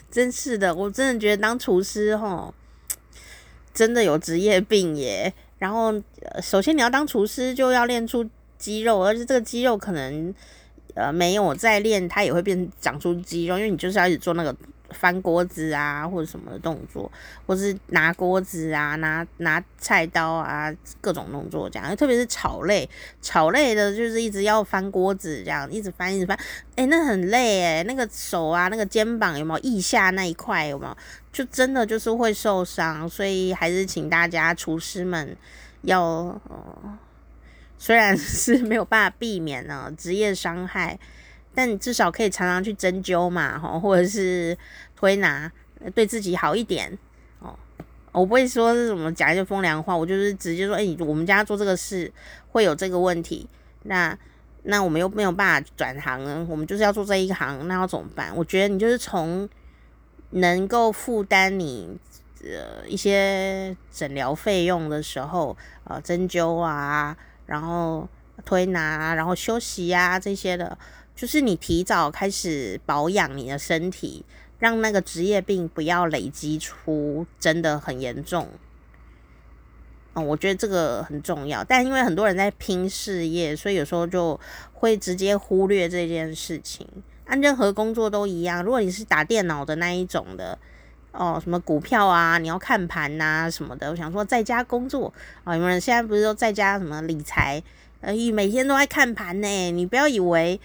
[0.09, 2.51] 真是的，我真的觉得当厨师齁，
[3.73, 5.33] 真的有职业病耶。
[5.59, 5.93] 然后，
[6.41, 10.33] 首先你要当厨师，就要练出肌肉，而且这个肌肉可能。
[10.95, 14.55] 呃，没有我在练，它也会变长出肌肉，因为你就是要一直做那个
[14.89, 17.09] 翻锅子啊，或者什么的动作，
[17.47, 21.95] 或是拿锅子啊，拿拿菜刀啊，各种动作这样。
[21.95, 22.89] 特别是炒类，
[23.21, 26.37] 炒类的就是一直要翻锅子这样，一直翻一直翻，
[26.75, 30.97] 哎，那很累哎，那个手啊，那个肩膀有没有腋下那一块有没有？
[31.31, 35.37] 就真的就是会受伤，所以还是请大家厨师们
[35.83, 36.01] 要
[36.49, 36.97] 呃。
[37.81, 40.99] 虽然 是没有办法避免呢职业伤害，
[41.55, 44.55] 但你至少可以常常去针灸嘛，哈，或者是
[44.95, 45.51] 推拿，
[45.95, 46.95] 对自己好一点
[47.39, 47.57] 哦。
[48.11, 52.09] 我不会说是什么讲一些风凉话，我就是直接说，哎，我们家做这个事
[52.51, 53.49] 会有这个问题，
[53.81, 54.15] 那
[54.61, 58.31] 那我们又没有办法转行呢，我们就是要做这一行，那要怎么办？
[58.35, 59.49] 我觉得你就是从
[60.29, 61.97] 能够负担你
[62.43, 68.07] 呃一些诊疗费用的时候，呃，针灸啊，然后
[68.45, 70.77] 推拿，然后休息啊这些的。
[71.13, 74.25] 就是你提早开始保养你的身体，
[74.57, 78.47] 让那个职业病不要累积出真的很严重。
[80.13, 81.63] 嗯，我觉得这个很重要。
[81.63, 84.39] 但因为很多人在拼事业，所以有时候就
[84.73, 86.87] 会直接忽略这件事情。
[87.25, 90.57] 按任何工作都一样，如果你是打电脑的那一种的，
[91.11, 93.89] 哦，什么股票啊，你要看盘呐什么的。
[93.89, 97.61] 我想说，在家工作啊，有人现在不是都在家什么理财？
[98.01, 99.71] 呃，每天都在看盘呢。
[99.71, 100.59] 你不要以为。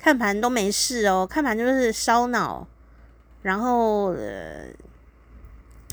[0.00, 2.64] 看盘都没事哦，看盘就是烧脑，
[3.42, 4.66] 然后呃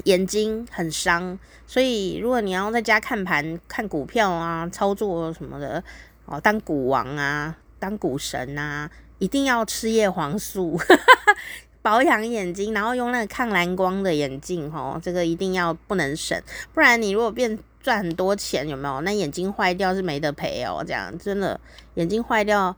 [0.04, 5.84] 眼睛很伤，所以如果你要在家看盘、看股票啊、操作什么的
[6.26, 8.88] 哦，当股王啊、当股神啊，
[9.18, 10.80] 一定要吃叶黄素，
[11.86, 16.42] 保养眼睛，然后用那个抗蓝光的眼镜哦，这个一定要不能省，
[16.74, 19.02] 不然你如果变赚很多钱，有没有？
[19.02, 21.60] 那眼睛坏掉是没得赔哦，这样真的
[21.94, 22.76] 眼睛坏掉。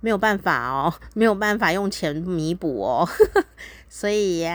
[0.00, 3.08] 没有办法哦， 没有办法用钱弥补哦，
[3.90, 4.46] 所以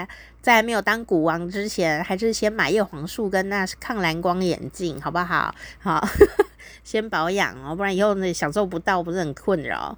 [0.41, 5.53] 在没有当股王之前，还是先买叶黄素跟那抗蓝光眼镜，好不好？
[5.81, 6.05] 好，
[6.85, 9.97] 先保养哦，不然以后呢享受不到，不是很困扰。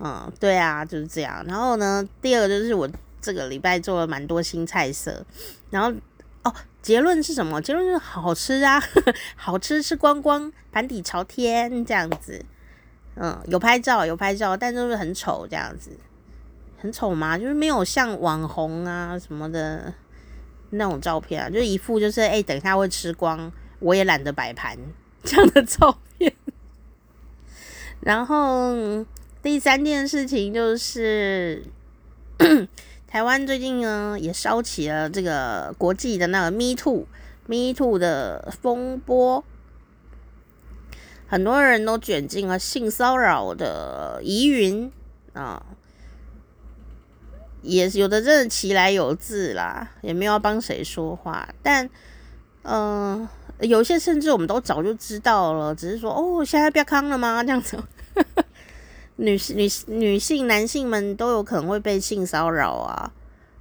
[0.00, 1.42] 嗯，对啊，就是这样。
[1.46, 2.86] 然后呢，第二个就是我
[3.24, 5.24] 这个礼拜做了蛮多新菜色，
[5.70, 5.90] 然后
[6.42, 7.62] 哦，结论是什么？
[7.62, 8.78] 结论是好吃啊，
[9.34, 12.44] 好吃吃光光，盘底朝天这样子。
[13.16, 15.90] 嗯，有拍照，有拍照，但就是很丑这样子，
[16.76, 17.38] 很丑吗？
[17.38, 19.94] 就是没有像网红啊什么的
[20.70, 24.76] 那种照片啊，就是一副就是哎、等一下会吃光，我也懒得摆盘
[25.22, 26.34] 这样的照片。
[28.00, 28.74] 然后
[29.42, 31.62] 第三件事情就是，
[33.14, 39.44] 台湾最近呢也烧起了这个国际的那个 Me Too，Me Too 的风波。
[41.28, 44.90] 很多人都卷进了性骚扰的疑云
[45.32, 45.64] 啊，
[47.62, 51.48] 也有的真的其来有自啦，也没有要帮谁说话。
[51.62, 51.88] 但
[52.62, 53.28] 嗯、
[53.60, 57.44] 有些甚至我们都早就知道了，只是说哦，现在不要康了吗？
[57.44, 57.78] 这样子，
[59.16, 63.12] 女性、女女性、男性们都有可能会被性骚扰啊。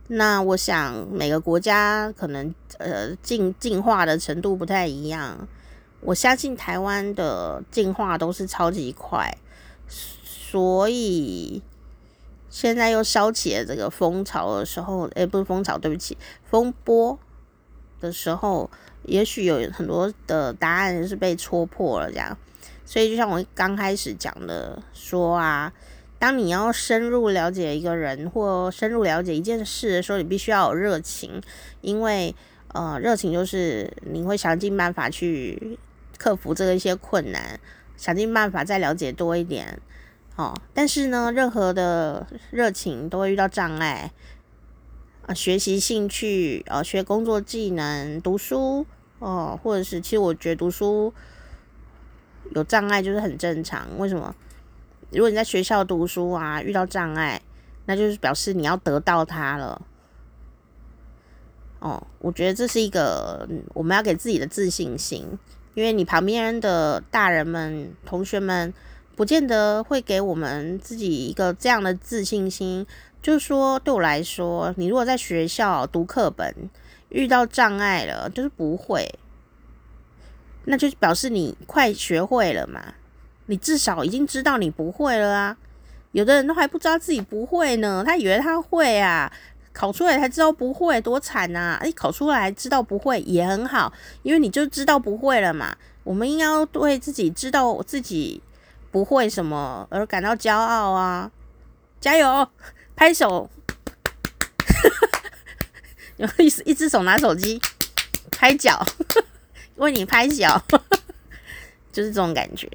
[0.07, 5.47] 那我想每个国家可能呃进进化的程度不太一样。
[6.01, 9.37] 我相信台湾的进化都是超级快，
[9.87, 11.61] 所以
[12.49, 17.17] 现在又烧起了这个风潮的时候，诶，不是风潮，对不起，风波
[18.01, 18.69] 的时候，
[19.03, 22.37] 也许有很多的答案是被戳破了，这样。
[22.85, 25.73] 所以就像我刚开始讲的说啊，
[26.19, 31.41] 当你要深入了解一个人或深入了解一件事的时候，你必须要有热情，
[31.81, 32.35] 因为
[32.69, 35.77] 呃，热情就是你会想尽办法去。
[36.15, 37.59] 克服这个一些困难，
[37.97, 39.81] 想尽办法再了解多一点，
[40.37, 40.55] 哦。
[40.73, 44.09] 但是呢，任何的热情都会遇到障碍
[45.25, 48.85] 啊，学习兴趣啊，学工作技能，读书
[49.19, 51.13] 哦，或者是其实我觉得读书
[52.55, 53.87] 有障碍就是很正常。
[53.97, 54.33] 为什么？
[55.11, 57.41] 如果你在学校读书啊，遇到障碍，
[57.85, 59.81] 那就是表示你要得到它了。
[61.79, 65.37] 哦，我觉得这是一个我们要给自己的自信心。
[65.75, 68.71] 因为你旁边的大人们、同学们，
[69.15, 72.85] 不见得会给我们自己一个这样的自信心。
[73.21, 76.53] 就是说，对我来说，你如果在学校读课本
[77.09, 79.07] 遇到障碍了，就是不会，
[80.65, 82.93] 那就表示你快学会了嘛。
[83.47, 85.57] 你至少已经知道你不会了啊。
[86.13, 89.31] 有的人都还不知道自己不会呢，他以为他会啊。
[89.75, 91.79] 考出来才知道不会多惨啊！
[91.81, 95.75] 诶，考出来知道不会也很好，因为你就知道不会了嘛。
[96.03, 98.39] 我们应该对自己知道自己
[98.91, 101.31] 不会什么而感到骄傲啊！
[101.99, 102.47] 加油，
[102.95, 103.49] 拍手，
[106.17, 107.59] 有意思，一只手拿手机，
[108.29, 108.85] 拍脚，
[109.75, 110.61] 为你拍脚，
[111.91, 112.69] 就是这种感觉。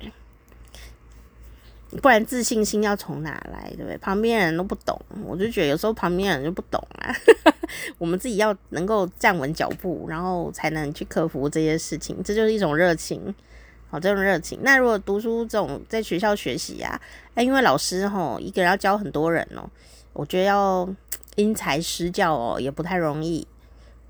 [2.03, 3.97] 不然自信心要从哪来，对不对？
[3.97, 7.15] 旁边人都不懂，我就觉得有时候旁边人就不懂啊。
[7.97, 13.35] 我们自己要能够站稳脚步，然后才能去克服这些事情，这就是一种热情
[13.89, 14.59] 好，这种热情。
[14.63, 17.01] 那如果读书这种在学校学习呀，
[17.35, 19.65] 哎，因为老师吼一个人要教很多人哦，
[20.13, 20.87] 我觉得要
[21.37, 23.47] 因材施教哦，也不太容易。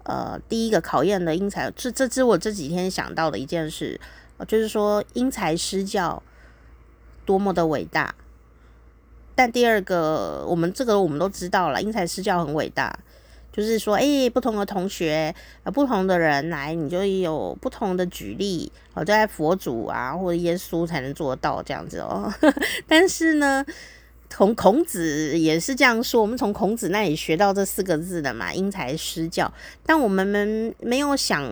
[0.08, 4.00] 呃，第一个考验的因材，这这是我这几天想到的一件事，
[4.48, 6.22] 就是说因材施教
[7.24, 8.14] 多么的伟大。
[9.34, 12.98] 但第二个，我们这个我们都知道了，因材施教很伟大。
[13.50, 22.32] 就是说，哎、不同的同学，呃，不同的人来，你就有不同的举例，哦，在佛祖啊或者耶稣才能做到这样子哦。
[22.86, 23.64] 但是呢，
[24.30, 29.52] 从孔子也是这样说，我们从孔子那里学到这四个字的嘛，因材施教。
[29.84, 31.50] 但我们没没有想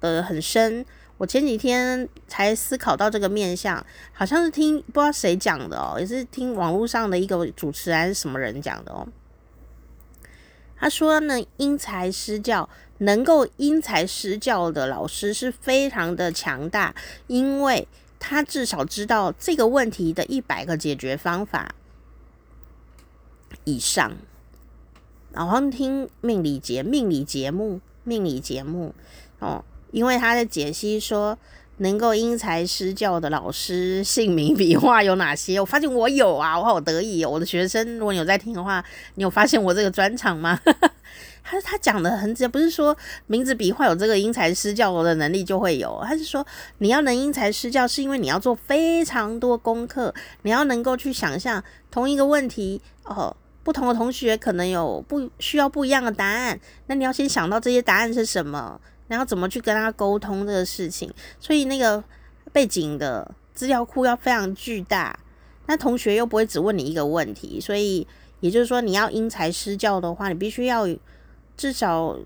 [0.00, 0.84] 的很深。
[1.18, 9.08] 我前几天才思考到这个面相，好像是听不知道谁讲的哦，也是听网络上的一个主持人还是什么人讲的哦。
[10.78, 16.94] 他说呢，因材施教，能够因材施教的老师是非常的强大，
[17.28, 17.88] 因为
[18.18, 21.74] 他至少知道这个问题的一百个解决方法
[23.66, 24.10] 以上。
[25.32, 28.94] 然后听命理节命理节目，命理节目
[29.38, 31.38] 哦，因为他的解析说。
[31.78, 35.60] 能够因材施教的老师姓名笔画有哪些？
[35.60, 37.28] 我发现我有啊，我好得意哦。
[37.28, 38.82] 我的学生，如果有在听的话，
[39.16, 40.58] 你有发现我这个专长吗？
[41.44, 46.46] 他他讲的很直接，不是说名字笔画有这个因材施教的能力就会有，他是说
[46.78, 58.80] 你要能因材施教，是因为你要做非常多功课，你要能够去想象同一个问题哦，不同的同学可能有不需要不一样的答案，那你要先想到这些答案是什么。
[59.08, 61.12] 然后怎么去跟他沟通这个事情？
[61.40, 62.02] 所以那个
[62.52, 65.18] 背景的资料库要非常巨大。
[65.66, 68.06] 那同学又不会只问你一个问题，所以
[68.38, 70.86] 也就是说，你要因材施教的话，你必须要
[71.56, 72.16] 至少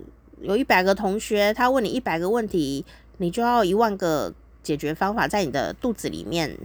[0.41, 2.85] 有一百个同学，他问你一百个问题，
[3.17, 6.55] 你就要一万个解决方法在你的肚子里面，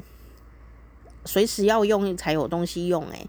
[1.25, 3.27] 随时要用才有东西用，诶，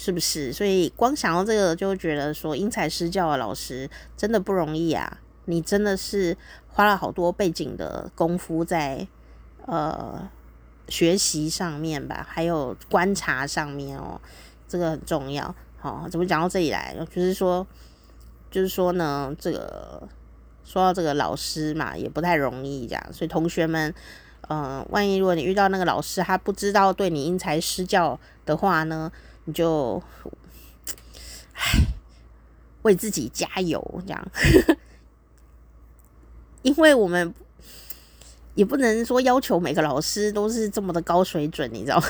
[0.00, 0.52] 是不是？
[0.52, 5.18] 所以光想到这个，就觉得说因材施教的老师真的不容易啊。
[5.46, 6.36] 你真的是
[6.68, 9.08] 花了好多背景的功夫在
[9.66, 10.30] 呃
[10.88, 14.20] 学习上面吧，还有观察上面哦，
[14.68, 15.52] 这个很重要。
[15.78, 16.94] 好，怎么讲到这里来？
[17.10, 17.66] 就是说，
[18.52, 20.06] 就是说呢，这个
[20.64, 23.04] 说到这个老师嘛，也不太容易这样。
[23.12, 23.92] 所以同学们，
[24.48, 29.10] 嗯、万一如果你遇到那个老师，他不知道对你因材施教的话呢，
[29.48, 30.02] 你就
[31.54, 31.80] 唉，
[32.82, 34.28] 为自己加油这样。
[36.60, 37.32] 因为我们
[38.54, 42.06] 也不能说要求每个老师都是这么的高水准，你知道吗？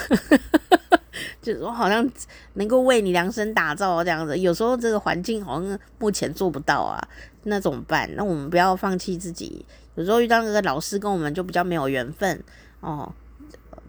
[1.40, 2.10] 就是说好像
[2.54, 7.00] 能够为你量身打造这样子，有时候这个环境好像目前做不到啊，
[7.44, 8.12] 那怎么办？
[8.16, 9.64] 那我们不要放弃自己。
[9.94, 12.42] 有时候遇到那个老师跟我们就比较没有缘分
[12.80, 13.12] 哦，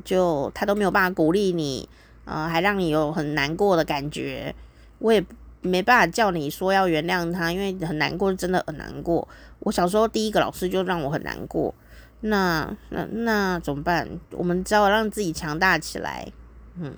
[0.05, 1.89] 就他都没有办法鼓励你，
[2.29, 4.53] 呃，还让你有很难过的感觉。
[4.99, 5.25] 我也
[5.61, 9.27] 没办法叫你说要原谅他，因为很难过，真的很难过。
[9.59, 11.73] 我小时候第一个老师就让我很难过，
[12.21, 14.07] 那那那怎么办？
[14.31, 16.31] 我们只要让自己强大起来，
[16.79, 16.93] 嗯，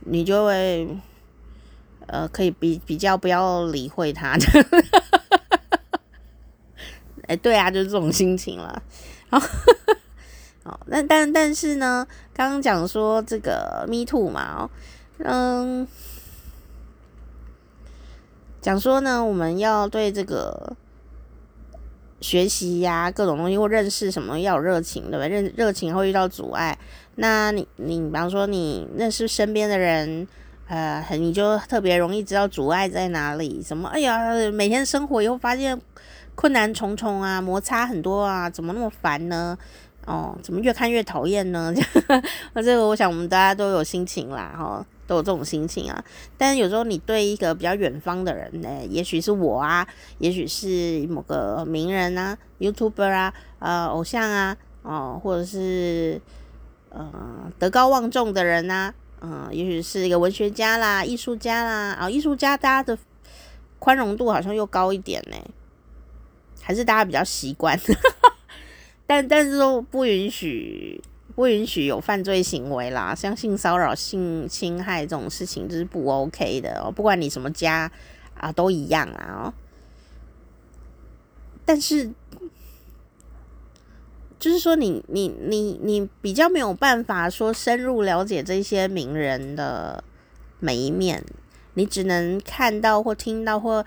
[0.00, 0.86] 你就会
[2.06, 4.46] 呃可以比比较不要理会他的，
[7.26, 8.82] 哎、欸，对啊，就是这种心情了。
[9.30, 9.40] 好，
[10.64, 14.70] 好，那但但是呢，刚刚讲说这个 Me Too 嘛，哦，
[15.18, 15.86] 嗯，
[18.60, 20.76] 讲说呢，我们要对这个。
[22.20, 25.28] 学习呀、各种东西或认识什么要有热情，对不对？
[25.28, 26.78] 认热情会遇到阻碍。
[27.16, 30.26] 那你你比方说你认识身边的人，
[30.66, 33.62] 呃，你就特别容易知道阻碍在哪里。
[33.62, 33.90] 什么？
[33.90, 35.78] 哎呀，每天生活以后发现
[36.34, 39.58] 困难重重啊，摩擦很多啊，怎么那么烦呢？
[40.06, 41.74] 哦，怎么越看越讨厌呢？
[42.52, 44.86] 那 这个我想我们大家都有心情啦，哈、哦。
[45.06, 46.02] 都有这种心情啊，
[46.38, 49.86] 但有时候你对一个比较远方的人呢，也许是我啊，
[50.16, 56.18] 也许是某个名人啊，YouTuber 啊，呃，偶像啊，哦，或者是
[56.88, 57.06] 呃
[57.58, 62.98] 德高望重的人呐、啊，嗯、也许是一个文学家啦、艺术家啦，啊、艺术家大家的
[63.78, 65.36] 宽容度好像又高一点呢，
[66.62, 67.78] 还是大家比较习惯，
[69.06, 71.02] 但但是都不允许。
[71.34, 76.92] 不允许有犯罪行为啦，像性骚扰、性侵害这种事情，就是不 OK 的哦。
[76.92, 77.90] 不管你什么家
[78.38, 79.42] 啊，都一样啊。
[79.42, 79.54] 哦，
[81.64, 82.12] 但是，
[84.38, 90.04] 就是说，你你你你比较没有办法说深入了解这些名人的
[90.60, 91.24] 每一面，
[91.74, 93.84] 你只能看到或听到或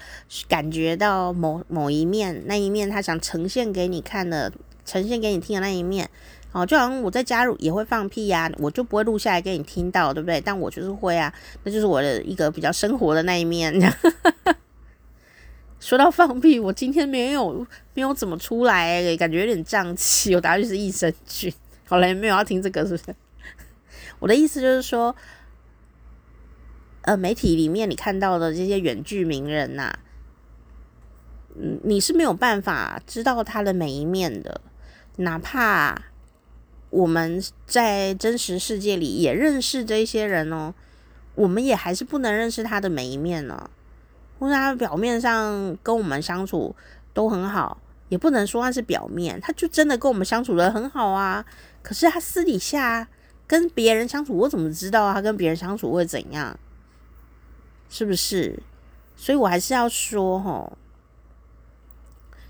[0.49, 4.51] 感觉到某某一面，那一面他想呈现给你看的，
[4.87, 6.09] 呈现给你听的那一面。
[6.53, 10.41] 哦，就好像我在加入也会放屁呀、我就不会录下来给你听到，对不对？
[10.41, 11.31] 但我就是会啊，
[11.63, 13.71] 那就是我的一个比较生活的那一面。
[15.79, 21.53] 说到放屁，我今天没有没有怎么出来，感觉有点胀气，我大概就是益生菌。
[21.85, 23.15] 好了，没有要听这个，是不是？
[24.19, 25.15] 我的意思就是说，
[27.01, 29.93] 呃，媒体里面你看到的这些远距名人呐、
[31.55, 34.59] 嗯，你是没有办法知道他的每一面的，
[35.17, 36.01] 哪怕
[36.89, 40.73] 我们在真实世界里也认识这些人哦，
[41.35, 43.69] 我们也还是不能认识他的每一面呢。
[44.39, 46.75] 或者他表面上跟我们相处
[47.13, 51.43] 都很好，也不能说他是表面，他就真的跟我们相处的很好啊。
[51.81, 53.07] 可是他私底下
[53.47, 56.57] 跟别人相处，我怎么知道他跟别人相处会怎样？
[57.89, 58.61] 是不是？
[59.15, 60.77] 所以我还是要说，吼，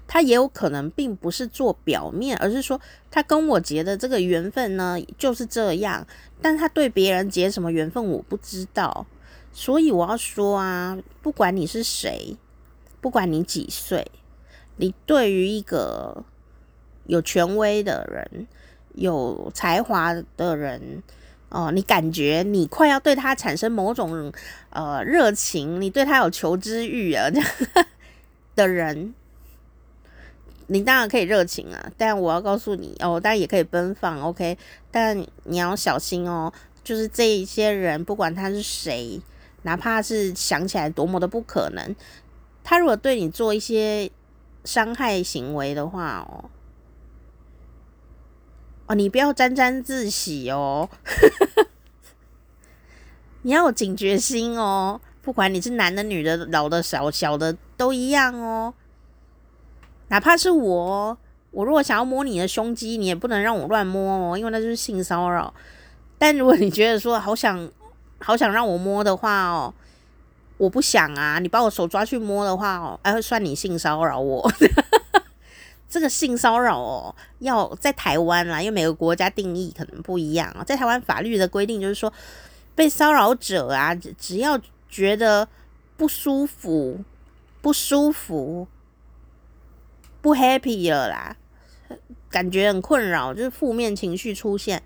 [0.07, 2.79] 他也有可能并不是做表面，而是说
[3.11, 6.07] 他跟我结的这个缘分呢，就是这样。
[6.41, 9.05] 但他对别人结什么缘分，我不知道。
[9.51, 12.37] 所以我要说啊，不管你是谁，
[13.01, 14.05] 不管你几岁，
[14.75, 16.23] 你对于一个
[17.07, 18.47] 有权威的人、
[18.93, 21.01] 有才华的人，
[21.49, 24.31] 哦，你感觉你快要对他产生某种
[24.69, 27.49] 呃热情，你对他有求知欲啊这样
[28.55, 29.15] 的人，
[30.67, 34.57] 你当然可以热情啊，但我要告诉你哦，当然也可以奔放，OK，
[34.91, 36.51] 但你要小心哦，
[36.83, 39.21] 就是这一些人，不管他是谁。
[39.63, 41.93] 哪怕是想起来多么的不可能，
[42.63, 44.09] 他如果对你做一些
[44.63, 46.49] 伤害行为的话，哦，
[48.85, 50.89] 哦，你不要沾沾自喜哦，
[53.41, 58.73] 你要有警觉心哦，不管你是男的、女的、老的、小小的都一样哦。
[60.09, 61.17] 哪怕是我，
[61.51, 65.53] 我如果想要摸你的胸肌，你也不能让我乱摸哦，因为那就是性骚扰。
[66.17, 67.69] 但如果你觉得说好想。
[68.19, 69.71] 好想让我摸的话哦，
[70.57, 71.37] 我不想啊。
[71.37, 74.51] 你把我手抓去摸的话哦，哎，会算你性骚扰我。
[75.87, 80.63] 这个性骚扰哦，要在台湾啦，因为每个国家定义可能不一样啊。
[80.63, 82.11] 在台湾法律的规定就是说，
[82.73, 85.47] 被骚扰者啊，只要觉得
[85.95, 86.99] 不舒服、
[87.61, 88.67] 不舒服、
[90.21, 91.35] 不 happy 了啦，
[92.29, 94.83] 感觉很困扰，就是负面情绪出现。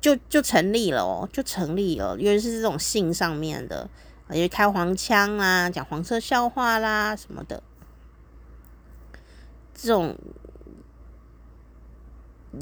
[0.00, 3.88] 就就成立了哦，就成立了，尤其是这种性上面的，
[4.30, 7.62] 因为开黄腔啊，讲黄色笑话啦什么的，
[9.72, 10.16] 这种，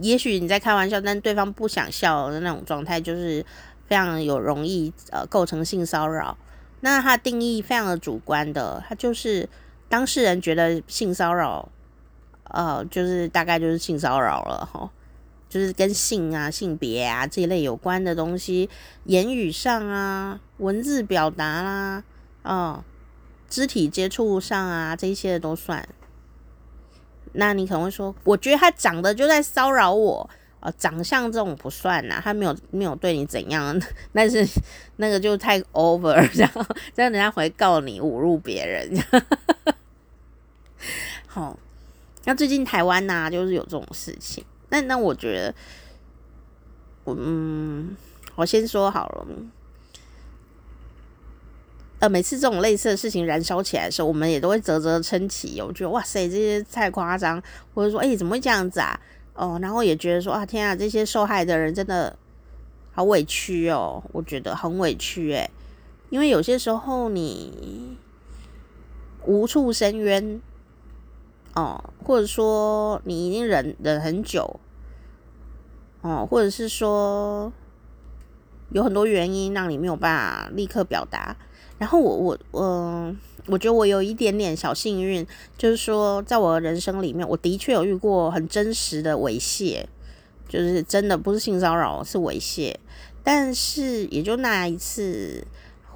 [0.03, 3.43] 也许你在开玩笑，但对方不想笑的那种状态，就是
[3.87, 6.37] 非常有容易呃构成性骚扰。
[6.81, 9.49] 那它定义非常的主观的，它就是
[9.91, 11.69] 当事人觉得性骚扰，
[12.45, 14.89] 呃，就是大概就是性骚扰了齁。
[15.49, 18.71] 就是跟性啊、性别啊这一类有关的东西，
[19.07, 22.05] 言语上啊、文字表达啦、
[22.45, 22.85] 哦、
[23.49, 25.89] 肢体接触上啊，这些的都算。
[27.33, 30.31] 那你可能会说，我觉得他长得就在骚扰我
[30.61, 33.77] 啊、长相这种不算呐，他没有没有对你怎样，
[34.15, 34.47] 但是
[34.99, 36.65] 那个就太 over，然后
[36.95, 38.89] 这样人家回告你侮辱别人。
[41.33, 41.57] 好，
[42.25, 44.45] 那最近台湾呐、就是有这种事情。
[44.69, 45.55] 那那我觉得，
[47.07, 47.97] 嗯，
[48.35, 49.27] 我先说好了，
[52.01, 55.63] 呃，每次这种类似的事情燃烧起来的时候，我们也都会啧啧称奇。
[55.63, 57.41] 我觉得哇塞，这些太夸张，
[57.75, 59.01] 或者说，哎、怎么会这样子啊？
[59.35, 62.19] 哦，然后也觉得说，啊，天啊，这些受害的人真的
[62.91, 65.49] 好委屈哦，我觉得很委屈诶，
[66.09, 67.97] 因为有些时候你
[69.27, 70.43] 无处申冤。
[71.61, 74.59] 哦，或者说你已经忍忍很久，
[76.01, 77.53] 哦，或者是说
[78.71, 81.37] 有很多原因让你没有办法立刻表达。
[81.77, 83.15] 然后我我嗯、
[83.47, 85.27] 我觉得我有一点点小幸运，
[85.59, 89.85] 就是说在我的人生里面，我的确有遇过很真实的猥亵，
[90.49, 92.75] 就是真的不是性骚扰，是猥亵。
[93.23, 95.47] 但是也就那一次。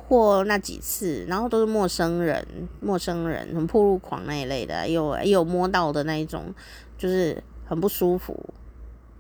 [0.07, 2.47] 或那几次，然后都是陌生人，
[2.81, 6.55] 陌生人很破路狂那一类的，有也有摸到的那一种，
[6.99, 8.39] 就是很不舒服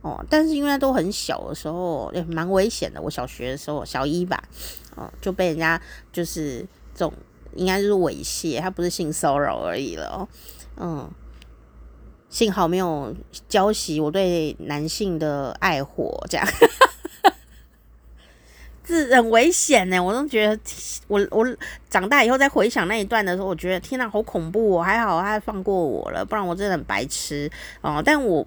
[0.02, 0.22] 哦。
[0.28, 3.00] 但是因为都很小的时候，也蛮危险的。
[3.00, 4.42] 我小学的时候，小一吧，
[4.94, 5.80] 哦，就被人家
[6.12, 6.60] 就是
[6.94, 7.12] 这种，
[7.54, 10.28] 应该就是猥亵，他不是性骚扰而已了。
[10.76, 11.10] 嗯，
[12.28, 13.14] 幸好没有
[13.48, 16.46] 浇熄我对男性的爱火，这样。
[18.86, 20.58] 是很危险呢，我都觉得
[21.08, 21.46] 我我
[21.88, 24.82] 长大以后再回想那一段的时候，我觉得天哪，好恐怖哦！
[24.82, 28.02] 还好他放过我了，不然我真的很白痴哦。
[28.04, 28.46] 但我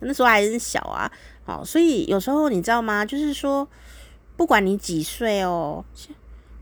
[0.00, 1.10] 那时候还是小啊，
[1.46, 3.04] 哦，所以有时候你知道吗？
[3.04, 3.66] 就是说，
[4.36, 5.84] 不管你几岁哦，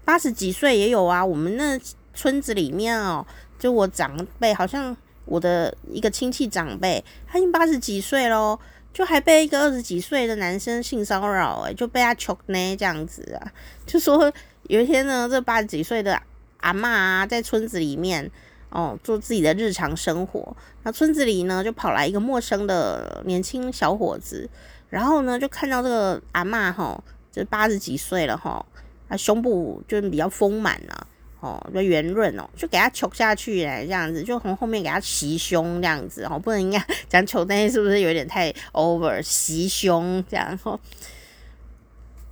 [0.04, 1.24] 八十几岁也有啊。
[1.24, 1.78] 我们那
[2.14, 3.26] 村子里面哦，
[3.58, 8.58] 就我长辈，好像我的一个亲戚长辈，他已经八十几岁喽，
[8.99, 13.53] 就还被一个二十几岁的男生性骚扰，哎，就被他求呢这样子啊。
[13.86, 14.32] 就说
[14.64, 16.20] 有一天呢，这八十几岁的
[16.57, 18.28] 阿嬷啊，在村子里面。
[18.70, 20.55] 哦，做自己的日常生活。
[20.82, 24.51] 那村子里呢，就跑来一个陌生的年轻小伙子，
[24.90, 28.66] 然后呢，就看到这个阿嬷哈，就八十几岁了哈，
[29.09, 31.07] 啊，胸部就比较丰满了，
[31.41, 39.22] 哦，就圆润哦，就给他戳下去嘞，这样子，就从后面给他袭胸这样子哦，不能应该讲求那些是不是有点太 over？
[39.22, 40.78] 袭胸这样哦。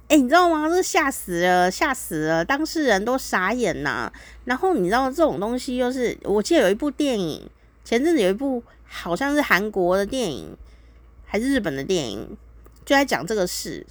[0.09, 0.69] 哎、你知道吗？
[0.69, 4.13] 这吓死了，吓死了，当事人都傻眼呐。
[4.45, 7.43] 然后你知道这种东西，就是我记得有一部电影，
[7.85, 10.57] 前阵子有一部好像是韩国的电影，
[11.25, 12.37] 还是日本的电影，
[12.85, 13.85] 就在讲这个事，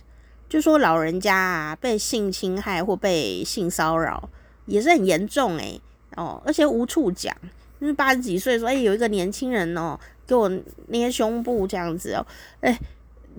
[0.48, 4.30] 就说老人家啊被性侵害或被性骚扰，
[4.66, 5.80] 也是很严重哎、
[6.16, 7.36] 哦，而且无处讲，
[7.80, 10.52] 就是八十几岁说，哎、有一个年轻人哦，给我
[10.88, 12.26] 捏胸部这样子哦，
[12.62, 12.80] 哎、欸，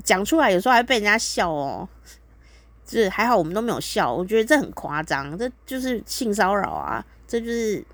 [0.05, 1.89] 讲出来有时候还被人家笑哦。
[2.89, 4.15] 是还好，我们都没有笑。
[4.15, 7.85] 我觉得这很夸张，这就是性骚扰啊，这就是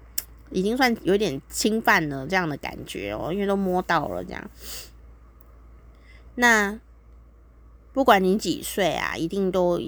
[0.51, 4.51] 已经算有点侵犯了这样的感觉哦，因为都摸到了这样。
[6.35, 6.79] 那
[7.95, 9.81] 不管你几岁啊，一定都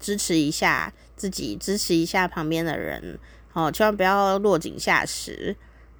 [0.00, 3.18] 支持一下自己，支持一下旁边的人，
[3.52, 5.56] 好，千万不要落井下石。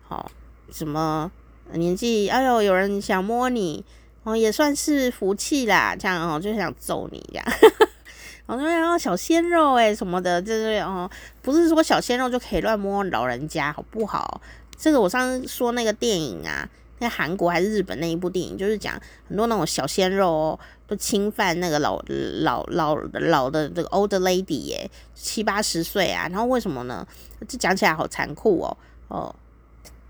[0.07, 0.31] 好，
[0.73, 1.31] 什么
[1.73, 2.29] 年纪？
[2.29, 3.85] 哎呦，有人想摸你
[4.23, 5.97] 哦，也算是福气啦。
[5.99, 7.45] 这样哦，就想揍你这样。
[8.47, 11.11] 哦，对啊，小鲜肉诶什么的，就是哦，
[11.43, 14.41] 不是说小鲜肉就可以乱摸老人家，好不好？
[14.79, 16.67] 这个我上次说那个电影啊，
[16.99, 22.03] 那韩国还是日本那一部电影，就是讲很多那种小鲜肉哦，都侵犯那个老
[22.43, 27.07] 老老老的这个 old lady 耶，七八十岁啊，然后为什么呢？
[27.47, 28.77] 这讲起来好残酷哦
[29.09, 29.35] 哦，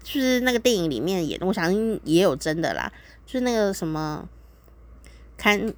[0.03, 2.93] 就是那个电影里面也，我相信也有真的啦，
[3.27, 4.29] 就是那个什么
[5.37, 5.73] 看。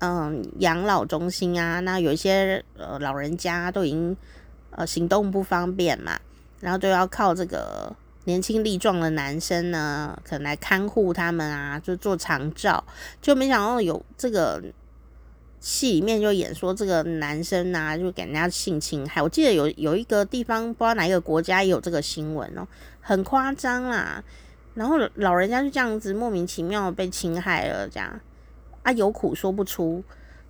[0.00, 4.14] 嗯，养老中心啊，那有一些呃老人家都已经
[4.70, 6.20] 呃行动不方便嘛，
[6.60, 7.90] 然后都要靠这个
[8.24, 12.82] 年轻力壮的男生呢，可能来看护他们啊，就做长照，
[13.20, 14.62] 就没想到有这个
[15.60, 19.22] 戏里面就演说这个男生啊，就给人家性侵害。
[19.22, 22.66] 我记得有有一个地方不知道哪一个国家也有这个新闻哦，
[23.00, 24.22] 很夸张啦。
[24.74, 28.20] 然后老人家就这样子莫名其妙被侵害了，这样。
[28.82, 30.02] 啊，有苦说不出，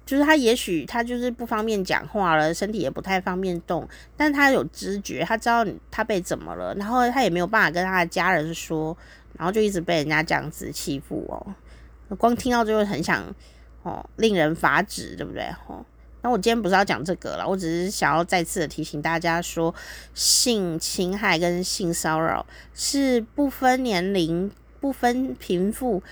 [0.06, 8.96] 就是他也许他就是不方便讲话了，身体也不太方便动，但他有知觉，他知道他被怎么了，然后他也没有办法跟他的家人说，
[9.38, 11.54] 然后就一直被人家这样子欺负哦。
[12.16, 13.24] 光听到就会很想
[13.82, 15.42] 哦，令人发指，对不对？
[15.66, 15.84] 哦，
[16.20, 19.74] 那我今天不是要讲这个了，我只是想要再次的提醒大家说，
[20.12, 22.44] 性侵害跟性骚扰
[22.74, 24.50] 是不分年龄、
[24.80, 26.02] 不分贫富、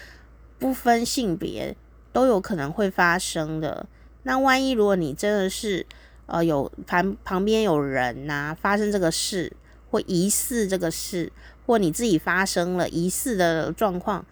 [0.59, 1.77] 不分性别。
[2.13, 3.87] 都有可能会发生的。
[4.25, 5.85] 那万一如果你真的是
[6.27, 9.53] 呃有旁旁边有人呐、发生这个事
[9.91, 11.33] 或疑似这个事，
[11.67, 14.25] 或你自己发生了疑似的状况，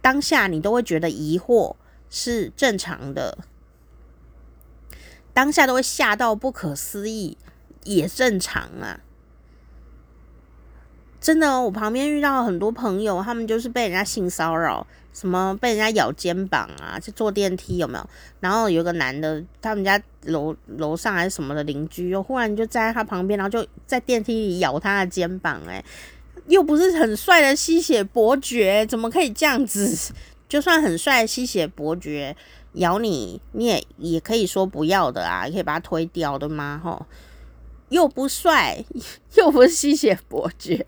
[0.00, 1.76] 当下你都会觉得疑惑
[2.08, 3.38] 是正常的，
[5.32, 7.36] 当下都会吓到不可思议，
[7.84, 9.00] 也正常啊。
[11.24, 14.86] 真的，我旁边遇到很多朋友，他们就是被人家性骚扰。
[15.14, 17.00] 什么被人家咬肩膀啊？
[17.00, 18.06] 就坐电梯有没有？
[18.40, 25.84] 然后有个男的，他们家楼楼上还是什么的邻居，又忽然就站在他旁边，然后就在电梯里咬他的肩膀，欸，哎，
[26.48, 30.12] 又不是很帅的吸血伯爵，怎么可以这样子？
[30.46, 32.36] 就算很帅的吸血伯爵
[32.74, 36.78] 咬你，你也也可以说不要的啊，也可以把他推掉的吗？
[36.84, 37.06] 吼，
[37.94, 38.84] 又不帅，
[39.36, 40.84] 又不是吸血伯爵。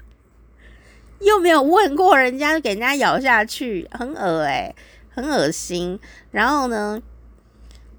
[1.20, 4.76] 又没有问过人家，给人家咬下去，很恶欸，
[5.08, 5.98] 很恶心。
[6.30, 7.02] 然后呢，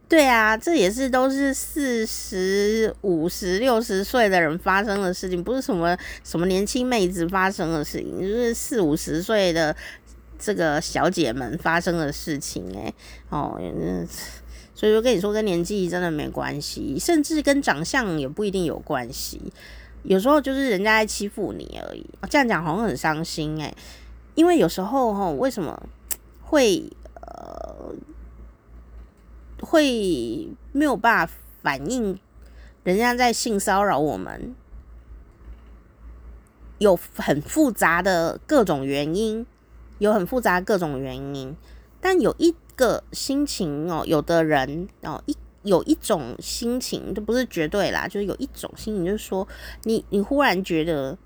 [0.08, 9.76] 对啊，这也是都是四十五十六十岁的人发生的事情，不是什么什么年轻妹子发生的事情，就是四五十岁的
[10.38, 12.94] 这个小姐们发生的事情欸。
[13.30, 13.60] 哦，
[14.80, 19.52] 所以我跟你说，跟年纪真的没关系，甚至跟长相也不一定有关系。
[20.04, 23.76] 有时候就是人家在欺负你而已，这样讲好像很伤心诶，
[24.36, 25.84] 因为有时候哈，为什么
[26.42, 27.94] 会呃
[29.62, 32.18] 会没有办法反应
[32.86, 34.56] 人家在性骚扰我们？
[36.78, 39.46] 有很复杂的各种原因
[39.98, 41.54] 有很复杂各种原因，
[42.00, 49.46] 但有一个心情哦，有的人哦一有一种心情，这不是绝对啦，就是有一种心情，就是说
[49.84, 51.18] 你你忽然觉得，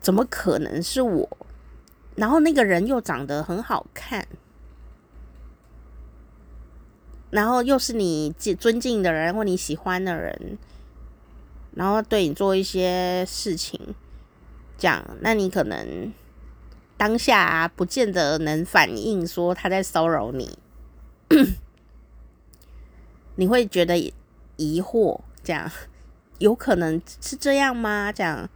[0.00, 1.28] 怎么可能是我？
[2.16, 4.26] 然后那个人又长得很好看，
[7.28, 10.56] 然后又是你尊敬的人或你喜欢的人，
[11.74, 13.78] 然后对你做一些事情，
[14.78, 16.10] 这样，那你可能。
[17.00, 20.58] 当下啊，不见得能反映说他在骚扰你，
[23.36, 23.96] 你会觉得
[24.56, 25.72] 疑惑，这样。
[26.40, 28.12] 有可能是这样吗？
[28.12, 28.46] 这样，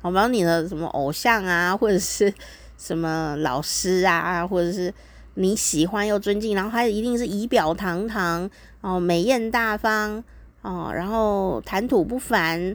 [0.00, 2.32] 好比你的什么偶像啊，或者是
[2.78, 4.94] 什么老师啊，或者是
[5.34, 8.48] 你喜欢又尊敬，然后他一定是仪表堂堂
[8.80, 10.24] 哦，美艳大方
[10.62, 12.74] 哦，然后谈吐不凡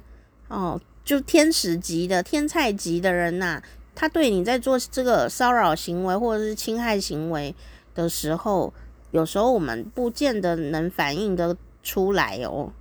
[0.49, 3.63] 哦，就天使级的天菜级的人呐、
[3.95, 7.55] 他对你在做这个骚扰行为或者是侵害行为
[7.93, 8.73] 的时候，
[9.11, 12.73] 有时候我们不见得能反应得出来哦，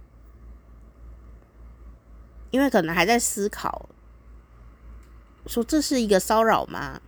[2.51, 3.89] 因为可能还在思考，
[5.47, 7.01] 说这是一个骚扰吗？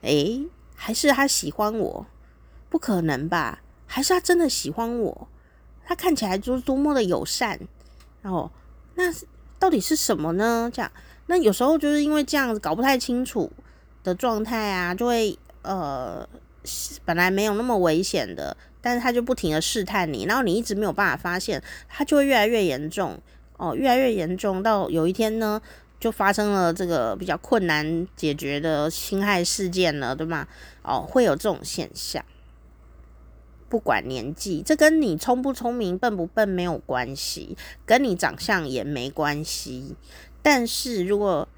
[0.00, 2.06] 诶，还是他喜欢我？
[2.68, 3.62] 不可能吧？
[3.86, 5.28] 还是他真的喜欢我？
[5.86, 7.60] 他看起来就是多么的友善，
[8.22, 8.50] 然后
[8.96, 9.04] 那
[9.58, 10.68] 到底是什么呢？
[10.74, 10.90] 这样。
[11.26, 13.50] 那有时候就是因为这样子搞不太清楚
[14.02, 16.28] 的状态啊，就会呃，
[17.04, 23.18] 本来没有那么危险的，但是他就不停的试探你，然后你一直没有办法发现，他就会越来越严重
[23.56, 25.60] 哦，越来越严重，到有一天呢，
[25.98, 30.46] 就发生了这个比较困难解决的侵害事件了，对吗？
[30.82, 32.22] 哦，会有这种现象，
[33.70, 37.56] 不管年纪，这跟你聪不聪明、笨不笨没有关系，
[37.86, 39.96] 跟你长相也没关系。
[40.44, 41.48] 但是如果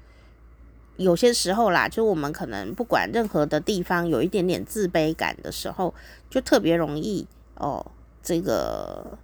[0.95, 5.93] 有些时候啦，就我们可能不管任何的地方有一点点自卑感的时候，
[6.29, 7.91] 就特别容易哦，
[8.23, 9.17] 这个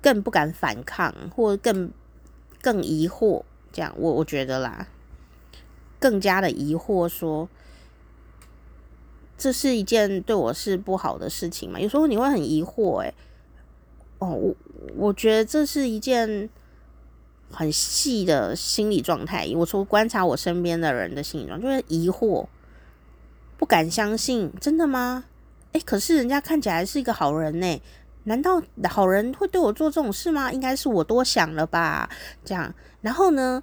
[0.00, 1.90] 更不敢反抗，或更
[2.62, 3.42] 更疑惑，
[3.72, 4.86] 这样我我觉得啦，
[5.98, 7.48] 更加的疑惑说，
[9.36, 11.80] 这是一件对我是不好的事情嘛？
[11.80, 13.12] 有时候你会很疑惑，诶，
[14.20, 14.54] 哦，我
[14.96, 16.48] 我觉得这是一件。
[17.50, 22.46] 很细的心理状态，我从观察我身边的人的心理状态，就是疑惑，
[23.56, 25.24] 不敢相信，真的吗？
[25.72, 27.82] 诶，可是人家看起来是一个好人呢，
[28.24, 30.52] 难道好人会对我做这种事吗？
[30.52, 32.08] 应该是我多想了吧，
[32.44, 32.72] 这样。
[33.00, 33.62] 然后呢，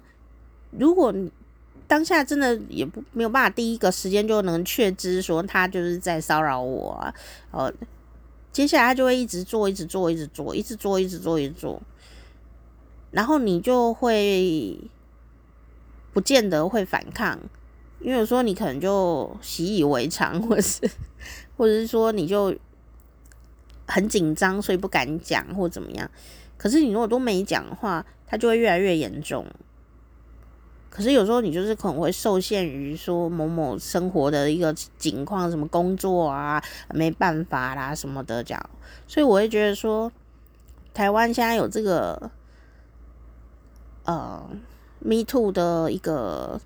[0.70, 1.14] 如果
[1.86, 7.14] 当下真的也不没有办法第一个时间就能确知说他就是在骚扰我啊，
[7.52, 7.72] 呃，
[8.52, 11.80] 接下来他就会一直做，一直做，一直做，一直做，一直做，一直做。
[13.16, 14.78] 然后你就会
[16.12, 17.38] 不见得会反抗，
[17.98, 20.86] 因为有时候你可能就习以为常，或者是
[21.56, 22.54] 或者是说你就
[23.86, 26.10] 很紧张，所以不敢讲或怎么样。
[26.58, 29.46] 可是你如果都没讲的话，它就会越来越严重。
[30.90, 36.62] 可是有时候你就是可能会受限于说某某生活的一个情况，什么工作啊，
[36.92, 38.70] 没办法啦什么的这样。
[39.06, 40.12] 所以我会觉得说，
[40.92, 42.30] 台湾现在有这个。
[44.06, 44.40] 呃
[45.00, 46.60] ，Me Too 的一个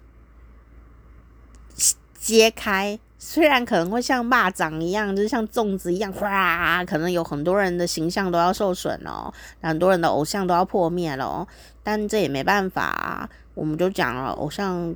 [2.15, 9.33] 揭开，虽然可能会像蚂蚱一样，就是像粽子一样，哗，可能有很多人的形象都要受损哦，
[9.63, 11.49] 很多人的偶像都要破灭了，
[11.83, 14.95] 但这也没办法，我们就讲了，偶像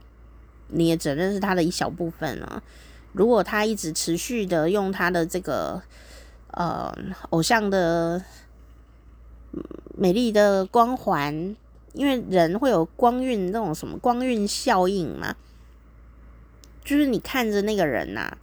[0.69, 2.63] 你也只认识他的一小部分了。
[3.13, 5.83] 如果他一直持续的用他的这个
[6.51, 6.95] 呃
[7.31, 8.23] 偶像的
[9.97, 11.57] 美丽的光环。
[11.95, 15.35] 因为人会有光晕那种什么光晕效应嘛，
[16.85, 18.37] 就是你看着那个人呐、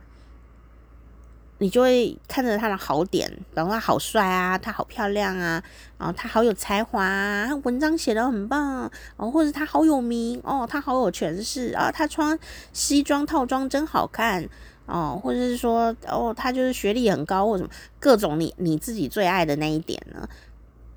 [1.59, 5.63] 你就会看着他的好点，比方说他好帅啊，他好漂亮啊，
[5.99, 12.39] 然后他好有才华啊，他文章写得很棒，哦，或者他好有名哦，他好有权势啊，他穿
[12.73, 14.47] 西装套装真好看
[14.87, 20.27] 哦，或者是说哦，他就是学历很高或什么各种你你自己最爱的那一点呢。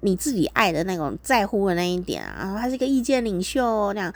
[0.05, 4.15] 你自己爱的那种在乎的那一点啊，他是一个意见领袖，那样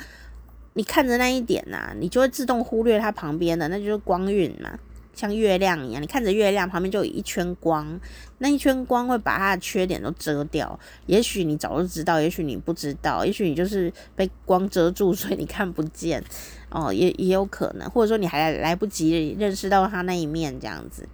[0.75, 4.79] 你看着那一点呐、啊，你就会自动忽略他旁边的，那就是光晕嘛，
[5.15, 7.99] 像月亮一样，你看着月亮旁边就有一圈光，
[8.37, 10.79] 那一圈光会把他的缺点都遮掉。
[11.07, 16.23] 也许你早就知道，也许你不知道，也许你就是被光遮住，所以你看不见
[16.69, 21.09] 哦，也也有可能，或者说你还来不及认识到他那一面，这样子，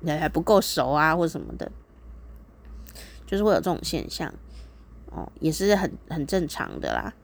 [0.00, 1.70] 你还不够熟啊，或什么的。
[3.32, 4.30] 就是会有这种现象，
[5.06, 7.14] 哦，也是很很正常的啦。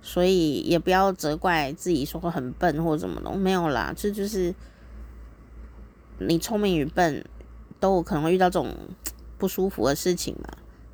[0.00, 4.54] 所以也不要责怪自己说很笨或怎么的，没有啦，这就是
[6.20, 7.22] 你聪明与笨
[7.78, 8.74] 都有可能会遇到这种
[9.36, 10.48] 不舒服的事情嘛。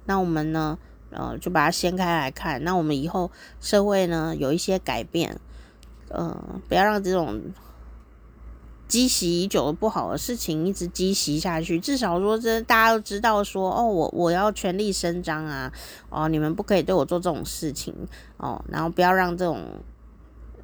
[0.07, 0.77] 那我们呢，
[1.11, 2.65] 呃，就把它掀开来看。
[2.65, 3.31] 那我们以后
[3.61, 5.41] 社会呢有一些改变，
[6.09, 7.41] 呃，不要让这种。
[8.89, 15.71] 积习已久的不好的事情一直积习下去，至少说这大家都知道说哦，我我要全力伸张啊，
[16.09, 17.95] 哦，你们不可以对我做这种事情
[18.39, 19.63] 哦，然后不要让这种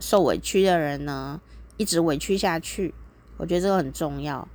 [0.00, 1.38] 受委屈的人呢
[1.76, 2.94] 一直委屈下去，
[3.36, 4.48] 我觉得这个很重要。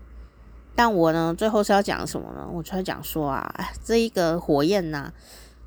[0.75, 2.49] 但我呢，最后是要讲什么呢？
[2.51, 3.53] 我就要讲说啊，
[3.83, 5.13] 这一个火焰呐、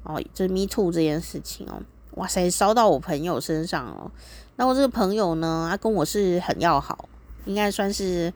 [0.03, 1.81] 哦，就 Me Too 这件事情哦，
[2.15, 4.11] 哇塞，烧到我朋友身上哦。
[4.57, 7.09] 那我这个朋友呢，他跟我是很要好。
[7.45, 8.33] 应该算是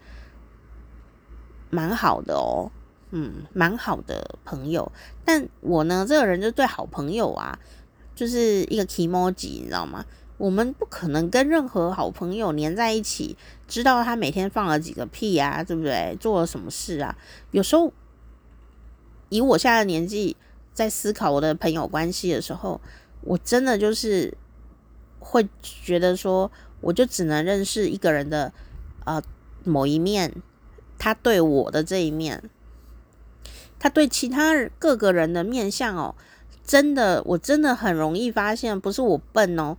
[1.71, 2.71] 蛮好的哦，
[3.11, 4.91] 嗯，蛮好的朋友。
[5.25, 7.59] 但我呢，这个人就对好朋友啊，
[8.15, 10.05] 就是一个 kimoji，你知道吗？
[10.39, 13.37] 我们不可能跟任何好朋友黏在一起，
[13.67, 16.17] 知道他每天放了几个屁啊，对不对？
[16.21, 17.17] 做了什么事啊？
[17.53, 17.93] 有时候，
[19.29, 20.37] 以我现在的年纪，
[20.75, 22.81] 在思考我的朋友关系的时候，
[23.23, 24.37] 我真的就是
[25.19, 26.51] 会觉得说，
[26.81, 28.53] 我就只能认识一个人的。
[29.07, 29.23] 呃，
[29.65, 30.35] 某一面，
[30.99, 32.51] 他对我的这一面，
[33.79, 36.15] 他对其他各个人的面相哦，
[36.65, 39.77] 真的，我真的很容易发现，不是我笨哦，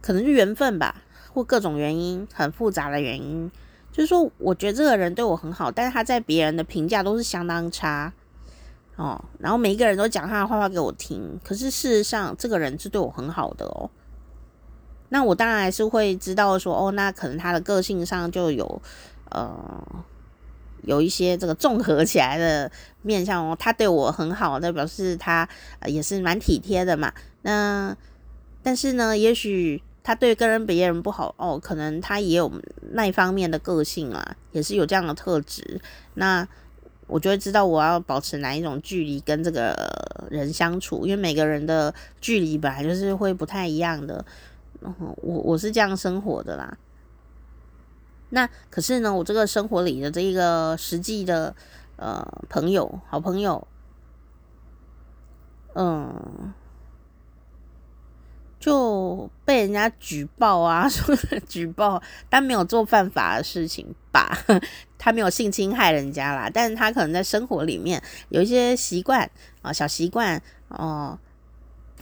[0.00, 1.02] 可能是缘分吧，
[1.32, 3.50] 或各种原因，很复杂的原因，
[3.92, 8.12] 就是说，我觉得这个人对我很好，但是他在别人的评价都是相当差
[8.96, 13.90] 哦，然后每一个人都讲他的坏话给我听，可是事实上，这个人是对我很好的哦。
[15.08, 18.82] 那我当然是会知道说，哦，那可能他的个性上就有，
[19.30, 19.82] 呃，
[20.82, 22.70] 有一些这个综合起来的
[23.02, 23.56] 面相哦。
[23.58, 25.48] 他对我很好，那表示他
[25.86, 27.12] 也是蛮体贴的嘛。
[27.42, 27.96] 那
[28.62, 32.50] 但是呢，也许他对跟人别人不好哦，可能他也有
[32.92, 35.80] 那一方面的个性啊，也是有这样的特质。
[36.14, 36.46] 那
[37.06, 44.24] 我就会知道我要保持哪一种距离跟这个人相处，因为每个人的距离本来就是会不太一样的。
[44.98, 46.76] 我我是这样生活的啦。
[48.30, 51.54] 那可是呢，我这个生活里的这一个实际的
[51.96, 53.66] 呃朋友，好朋友，
[55.74, 56.52] 嗯，
[58.58, 61.14] 就被人家举报啊， 说
[61.48, 64.36] 举报，但没有做犯法的事情吧？
[64.98, 69.30] 他没有性侵害人家啦，但是他可能在生活里面有一些习惯
[69.62, 71.16] 啊，小习惯哦，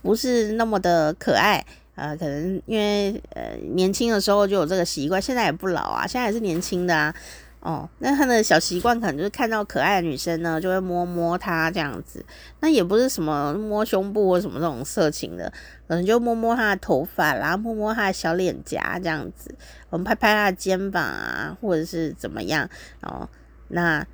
[0.01, 1.63] 不是那么的可爱。
[1.95, 7.15] 呃，可能因为呃年轻的时候就有这个习惯，现在也不老啊，现在也是年轻的啊。
[7.61, 12.23] 哦，那他的小习惯可能就是看到可爱的女生呢，就会摸摸她这样子。
[12.61, 15.51] 那也不是什么摸胸部或什么这种色情的，
[15.89, 19.55] 可能就摸摸她的头发啦，摸摸她的小脸颊这样子，
[19.89, 22.69] 我们拍拍她的肩膀啊，或者是怎么样
[23.01, 23.27] 哦。
[23.69, 24.07] 那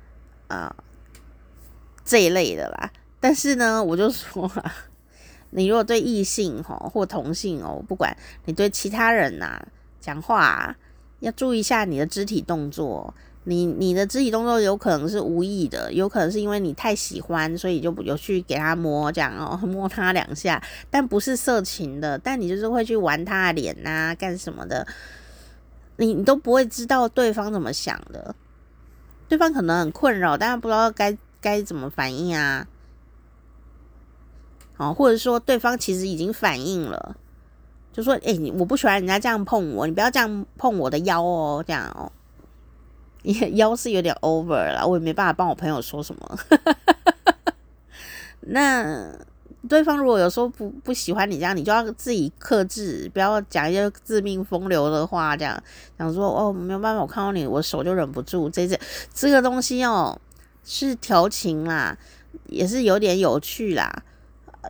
[0.47, 0.73] 啊、
[2.05, 2.89] 这一类的啦。
[3.19, 4.49] 但是呢，我就说。
[5.51, 9.61] 你如果对异性吼或同性哦，不管你对其他人呐
[9.99, 10.75] 讲话，
[11.19, 13.13] 要注意一下你的肢体动作。
[13.43, 22.19] 你你的肢体动作有可能是无意的，有可能是因为你太喜欢，所以就有去给他摸这样哦， 摸他两下，但不是色情的。
[22.19, 24.85] 但你就是会去玩他的脸呐，干什么的？
[25.97, 28.35] 你你都不会知道对方怎么想的，
[29.27, 32.67] 对方可能很困扰，但是不知道该该怎么反应啊。
[34.81, 37.15] 哦，或者说对方其实已经反应了，
[37.93, 42.11] 就说：“哎，你我不喜欢人家这样碰我，你不要这样碰我的腰哦，这样哦，
[43.21, 46.39] 也腰是有点 over 了，我也没办法帮我朋友说什么。
[48.41, 49.13] ”那
[49.69, 55.61] 对方如果有时候不不喜欢你这样，你就要自己克制，不要讲一些自命风流的话，这样
[55.95, 58.79] 想说：“哦，没有办法，我看到你，我手就忍不住。”这这
[59.13, 60.19] 这个东西哦，
[60.63, 61.95] 是调情啦，
[62.47, 64.01] 也是有点有趣啦。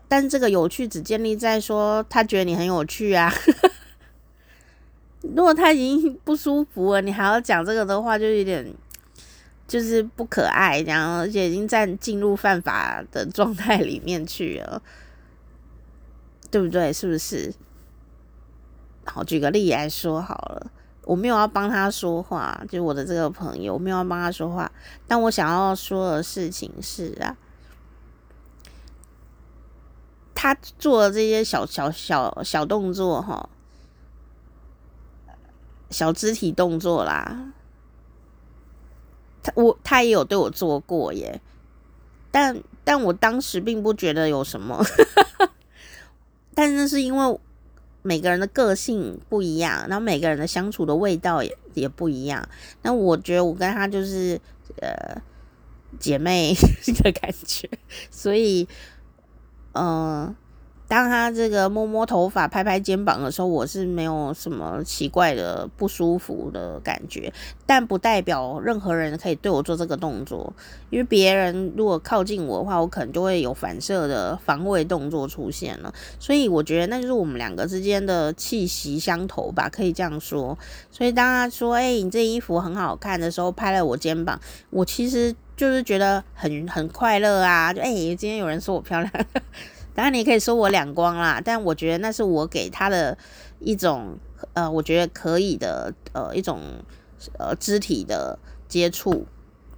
[0.07, 3.33] 但这个有趣只建立在说他觉得你很有趣啊。
[5.21, 8.73] 如果他已经不舒服了，你还要讲这个的话，就有点
[9.67, 14.81] 就是不可爱，然后，而且已经在进入犯法的状态里面去了，
[16.49, 16.91] 对不对？
[16.91, 17.53] 是不是？
[19.05, 20.71] 好，举个例来说好了，
[21.03, 24.71] 我没有要帮他说话，就我的这个朋友，我没有要帮他说话，
[25.07, 27.37] 但我想要说的事情是啊。
[30.41, 33.47] 他做的这些小小小小动作，哈，
[35.91, 37.53] 小肢体动作啦，
[39.43, 41.39] 他我他也有对我做过耶，
[42.31, 44.83] 但但我当时并不觉得有什么，
[46.55, 47.39] 但那是因为
[48.01, 52.49] 每个人的个性不一样，然后每个人的相处的味道也也不一样。
[52.81, 54.41] 那我觉得我跟他就是
[54.81, 55.21] 呃
[55.99, 56.55] 姐妹
[57.03, 57.69] 的感觉，
[58.09, 58.67] 所以
[59.73, 60.35] 嗯。
[60.87, 67.31] 当他这个摸摸头发、拍拍肩膀的时候，我是没有什么奇怪的不舒服的感觉，
[67.65, 70.51] 但不代表任何人可以对我做这个动作，
[70.89, 75.93] 因为别人如果靠近我的话，我可能就会有反射的防卫动作出现了。
[76.19, 80.59] 所以我觉得那就是我们两个之间的气息相投吧，可以这样说。
[80.91, 84.37] 所以当他说：“哎、你这衣服很好看”的时候，拍了我肩膀，
[84.69, 89.13] 我其实就是觉得很很快乐啊，就哎、今天有人说我漂亮。
[89.93, 93.15] 当然，你可以说我两光啦，但我觉得那是我给他的
[93.59, 94.17] 一种
[94.55, 96.59] 呃，我觉得可以的呃一种
[97.37, 99.27] 呃肢体的接触，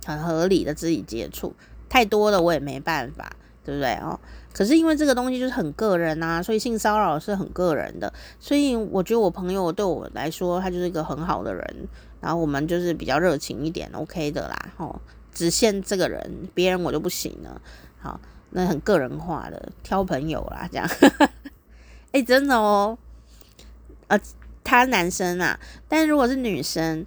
[0.05, 1.53] 很合理的肢体接触，
[1.89, 4.17] 太多的我也没办法，对不对哦？
[4.53, 11.89] 可是因为这个东西就是很个人啊，所以性骚扰是很个人的，所以我觉得我朋友对我来说，他就是一个很好的人，
[12.21, 15.01] 然后我们就是比较热情一点，OK 的啦，哦，
[15.33, 17.61] 只限这个人，别人我就不行了，
[17.99, 18.19] 好。
[18.55, 20.87] 那很个人化的挑朋友啦，这样，
[22.11, 22.95] 哎、欸，真的哦，
[24.05, 24.19] 呃，
[24.63, 27.03] 他男生啊，但如果是女生，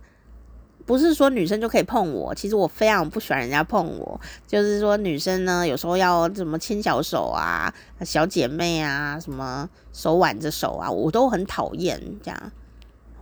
[0.85, 12.53] 不是说女生就可以碰我，其实我非常不喜欢人家碰我，就是说女生呢，有时候要怎么牵小手啊，小姐妹啊，什么手挽着手啊，我都很讨厌这样。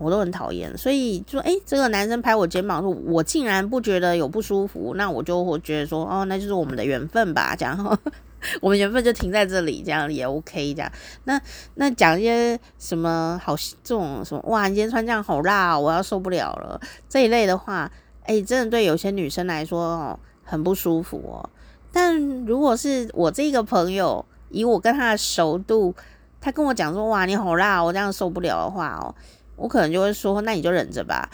[0.05, 7.99] 我都很讨厌，所以就诶，这个男生拍我肩膀说，我竟然不觉得有不舒服，那我就会觉得说，哦，那就是我们的缘分吧，这样，
[8.61, 10.93] 我们缘分就停在这里，这样也 OK，这样。
[11.25, 11.41] 那
[11.77, 16.79] 那讲一些什么好这种什么，哇，你今天穿这样好辣，我要受不了了
[17.09, 17.91] 这一类的话，
[18.27, 21.49] 诶，真的对有些女生来说哦，很不舒服哦。
[21.91, 25.95] 但如果是我这个朋友，以我跟他的熟度，
[26.41, 29.15] 他跟我讲说，哇，你好辣，我这样受不了的话哦。
[29.57, 31.31] 我可能就会说，那你就忍着吧，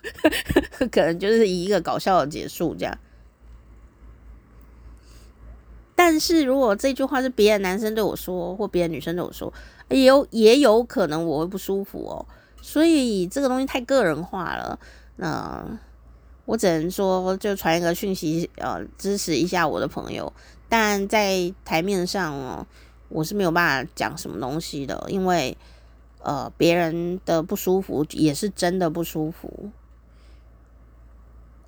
[0.92, 2.98] 可能就是以一个搞笑的结束这样。
[5.94, 9.50] 但是如果这句话是别的男生对我说，或别的女生对我说，
[9.88, 12.26] 也有也有可能我会不舒服哦。
[12.60, 14.78] 所以这个东西太个人化了，
[15.16, 15.64] 那
[16.44, 20.30] 我只能说就传一个讯息，呃，支持一下我的朋友。
[20.68, 22.66] 但在台面上哦，
[23.08, 25.56] 我是没有办法讲什么东西的，因为。
[26.26, 29.70] 呃，别人的不舒服也是真的不舒服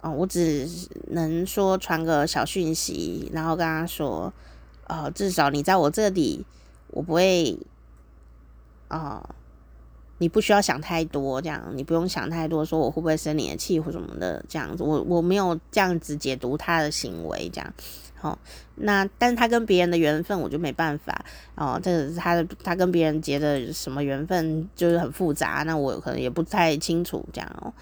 [0.00, 0.68] 哦，我只
[1.12, 4.32] 能说传个小讯息，然后跟他说，
[4.88, 6.44] 呃，至少你在我这里，
[6.88, 7.56] 我不会
[8.88, 9.34] 啊，呃，
[10.18, 17.72] 你不需要想太多，这样你不用想太多，说我会不会生你的气或什么的，这样子，我我没有这样子解读他的行为，这样。
[18.20, 18.36] 哦，
[18.74, 27.72] 那但是他跟别人的缘分我就没办法哦，这个他的他跟别人结的什么缘分就是很复杂，那我可能也不太清楚这样哦，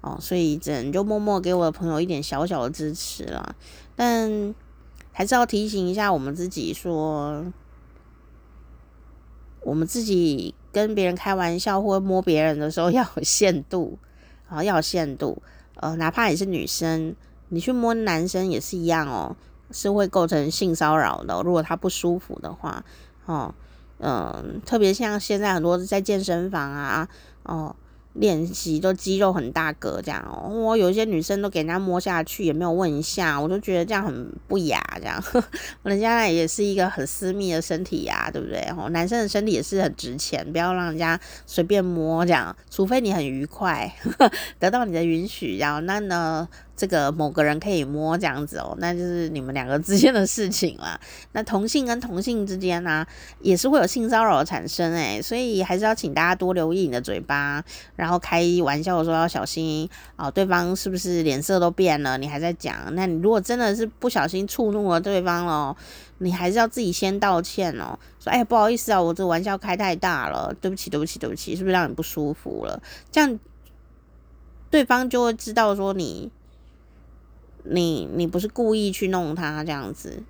[0.00, 3.54] 哦，所以只能就默默给我的朋友一点小小的支持了，
[3.94, 4.54] 但
[5.12, 7.44] 还是要提醒一下我们自己说，
[9.60, 13.98] 我们自己跟别人开玩笑或摸别人的时候 要有限度
[14.48, 15.40] 啊，要有限度，
[15.76, 17.16] 呃，哪怕你是女生，
[17.48, 19.36] 你去摸男生也是一样哦。
[19.70, 22.84] 是会构成性骚扰的，如果他不舒服的话，
[23.26, 23.54] 哦，
[23.98, 27.08] 嗯，特别像现在很多在健身房啊，
[27.42, 27.74] 哦，
[28.12, 35.22] 练习都肌肉很大个这样哦，我有一些女生都给人家摸下去，也没有问一下，我都觉得这样很不雅，这样，
[35.82, 38.60] 人家也是一个很私密的身体呀，对不对？
[38.76, 46.48] 哦，男生的身体也是很值钱，不要让人家随便摸这样，除非你很愉快，呵 呵得到你的允许，然后那呢？
[46.76, 51.00] 这个某个人可以摸这样子哦，那就是你们两个之间的事情了。
[51.32, 53.06] 那同性跟同性之间呢、
[53.40, 57.64] 也是会有性骚扰产生诶，所以还是要请大家多留意你的嘴巴，
[57.96, 60.30] 然后开玩笑的时候要小心哦。
[60.30, 62.18] 对方是不是脸色都变了？
[62.18, 62.94] 你还在讲？
[62.94, 65.74] 那你如果真的是不小心触怒了对方了，
[66.18, 72.82] 你还是要自己先道歉哦，说哎不好意思啊，我这玩笑开太大了，对不起对不起对不起，是不是让你不舒服了？
[73.10, 73.38] 这样
[74.68, 76.30] 对方就会知道说你。
[77.70, 80.22] 你你不是故意去弄他这样子，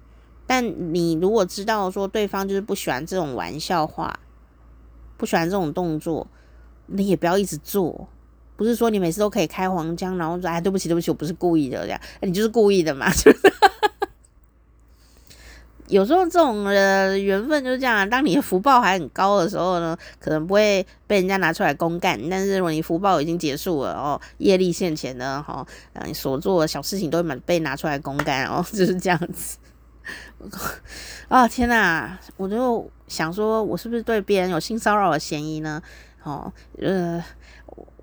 [0.46, 4.18] 但你如果知道说对方就是不喜欢这种玩笑话，
[5.16, 6.26] 不喜欢这种动作，
[6.86, 8.08] 你也不要一直做。
[8.56, 13.06] 不是说你每次都可以开黄腔，然后说哎对不起对不起，我不是故意的这样，你就是故意的嘛。
[15.88, 22.18] 有时候这种的缘分就是这样，当你的福报还很高的时候呢， 可能不会被人家拿出来公干。
[22.28, 25.66] 但是如果你福报已经结束了哦，业力现前呢，哈，
[26.04, 29.58] 你所做的小事情都会被拿出来公干哦， 就是这样子。
[31.28, 35.82] 啊天哪，我就想说，我是不是对别人有性骚扰的嫌疑呢？
[36.22, 37.22] 哦，呃，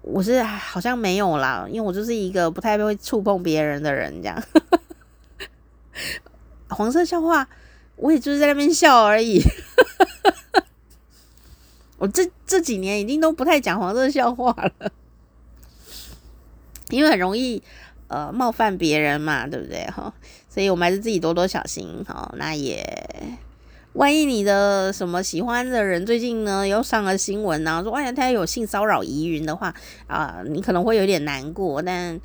[0.01, 4.41] 我是好像没有啦，因为我就是一个不太会触碰别人的人，这样。
[6.69, 7.47] 黄色笑话，
[8.04, 9.41] 我也就是在那边笑而已。
[11.97, 14.91] 我这这几年已经都不太讲黄色笑话了，
[16.89, 17.64] 因为很容易
[18.10, 20.14] 呃冒犯别人嘛，对不对哈？
[20.49, 22.30] 所以我们还是自己多多小心哈。
[22.38, 22.86] 那也。
[23.93, 29.72] 万一你的什么喜欢的人最近呢又上了新闻呢，说哎呀他有性骚扰疑云的话
[30.08, 32.20] 啊、你可能会有点难过，但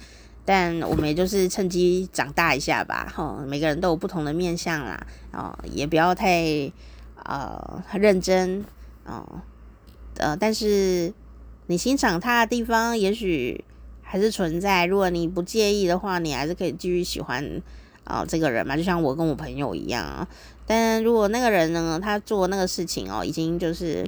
[0.50, 6.72] 但我们也就是趁机长大一下吧，哈，每个人都有不同的面相啦，啊、也不要太
[7.22, 8.64] 呃认真
[9.04, 9.42] 啊，
[10.16, 11.12] 呃，但是
[11.66, 13.62] 你欣赏他的地方也许
[14.00, 17.60] 还是存在，如果你不介意的话，你还是可以继续喜欢
[18.04, 20.26] 啊、这个人嘛，就像我跟我朋友一样啊。
[20.66, 24.02] 但如果那个人呢，他做那个事情哦，已经就是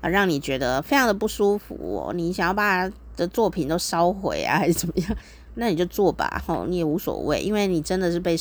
[0.00, 5.16] 啊，让你觉得非常的不舒服哦，你想要把他的作品都烧毁啊，还是怎么样？
[5.54, 8.36] 那你就做吧，吼，你也无所谓，因为你真的是被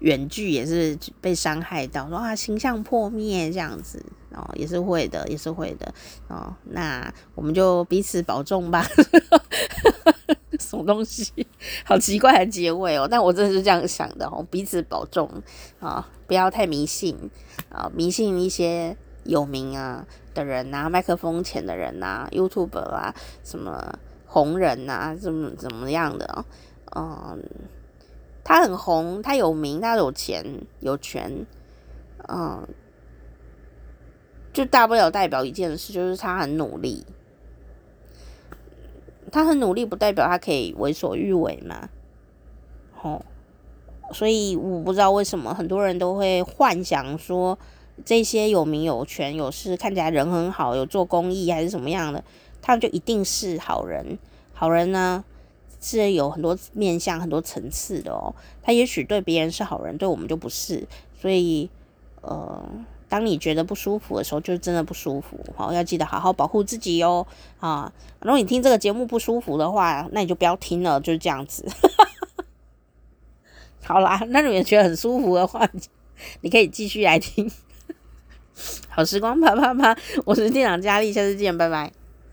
[0.00, 5.92] 远距也是被伤害到，说啊形象破灭这样子哦，也是会的，也是会的
[6.28, 6.54] 哦。
[6.64, 8.86] 那我们就彼此保重吧。
[10.60, 11.46] 什么东西？
[11.84, 13.08] 好奇怪的结尾哦！
[13.10, 15.28] 但我真的是这样想的哦，彼此保重
[15.80, 17.16] 啊，不要太迷信
[17.68, 23.98] 啊，迷信一些有名啊的人呐、麦克风前的人呐、，YouTube 啊，什么
[24.32, 26.46] 红人呐、怎么怎么样的？
[26.96, 27.38] 嗯，
[28.42, 30.42] 他很红，他有名，他有钱
[30.80, 31.44] 有权，
[32.28, 32.66] 嗯，
[34.54, 37.04] 就大不了代表一件事，就是他很努力。
[39.30, 41.90] 他很努力，不代表他可以为所欲为嘛？
[43.02, 43.22] 哦，
[44.12, 47.58] 所以我不知道为什么很多人都会幻想说，
[48.02, 52.24] 这些有名有权有势，看起来人很好，有做公益还是什么样的，
[52.62, 54.18] 他们就一定是好人。
[54.54, 55.22] 好人呢，
[55.80, 58.34] 是有很多面向、很多层次的哦。
[58.62, 60.86] 他也许对别人是好人，对我们就不是。
[61.20, 61.68] 所以，
[62.22, 62.64] 呃。
[63.08, 65.38] 当你觉得不舒服的时候，就真的不舒服。
[65.54, 67.26] 好，要记得好好保护自己哟。
[67.60, 67.92] 啊，
[68.22, 71.62] 如果你听这个节目不舒服的话，那你就不要听了，就是这样子。
[73.84, 75.68] 好啦，那如果你觉得很舒服的话，
[76.40, 77.50] 你可以继续来听。
[78.88, 79.94] 好时光啪啪啪，
[80.24, 81.92] 我是店长佳丽，下次见，拜拜。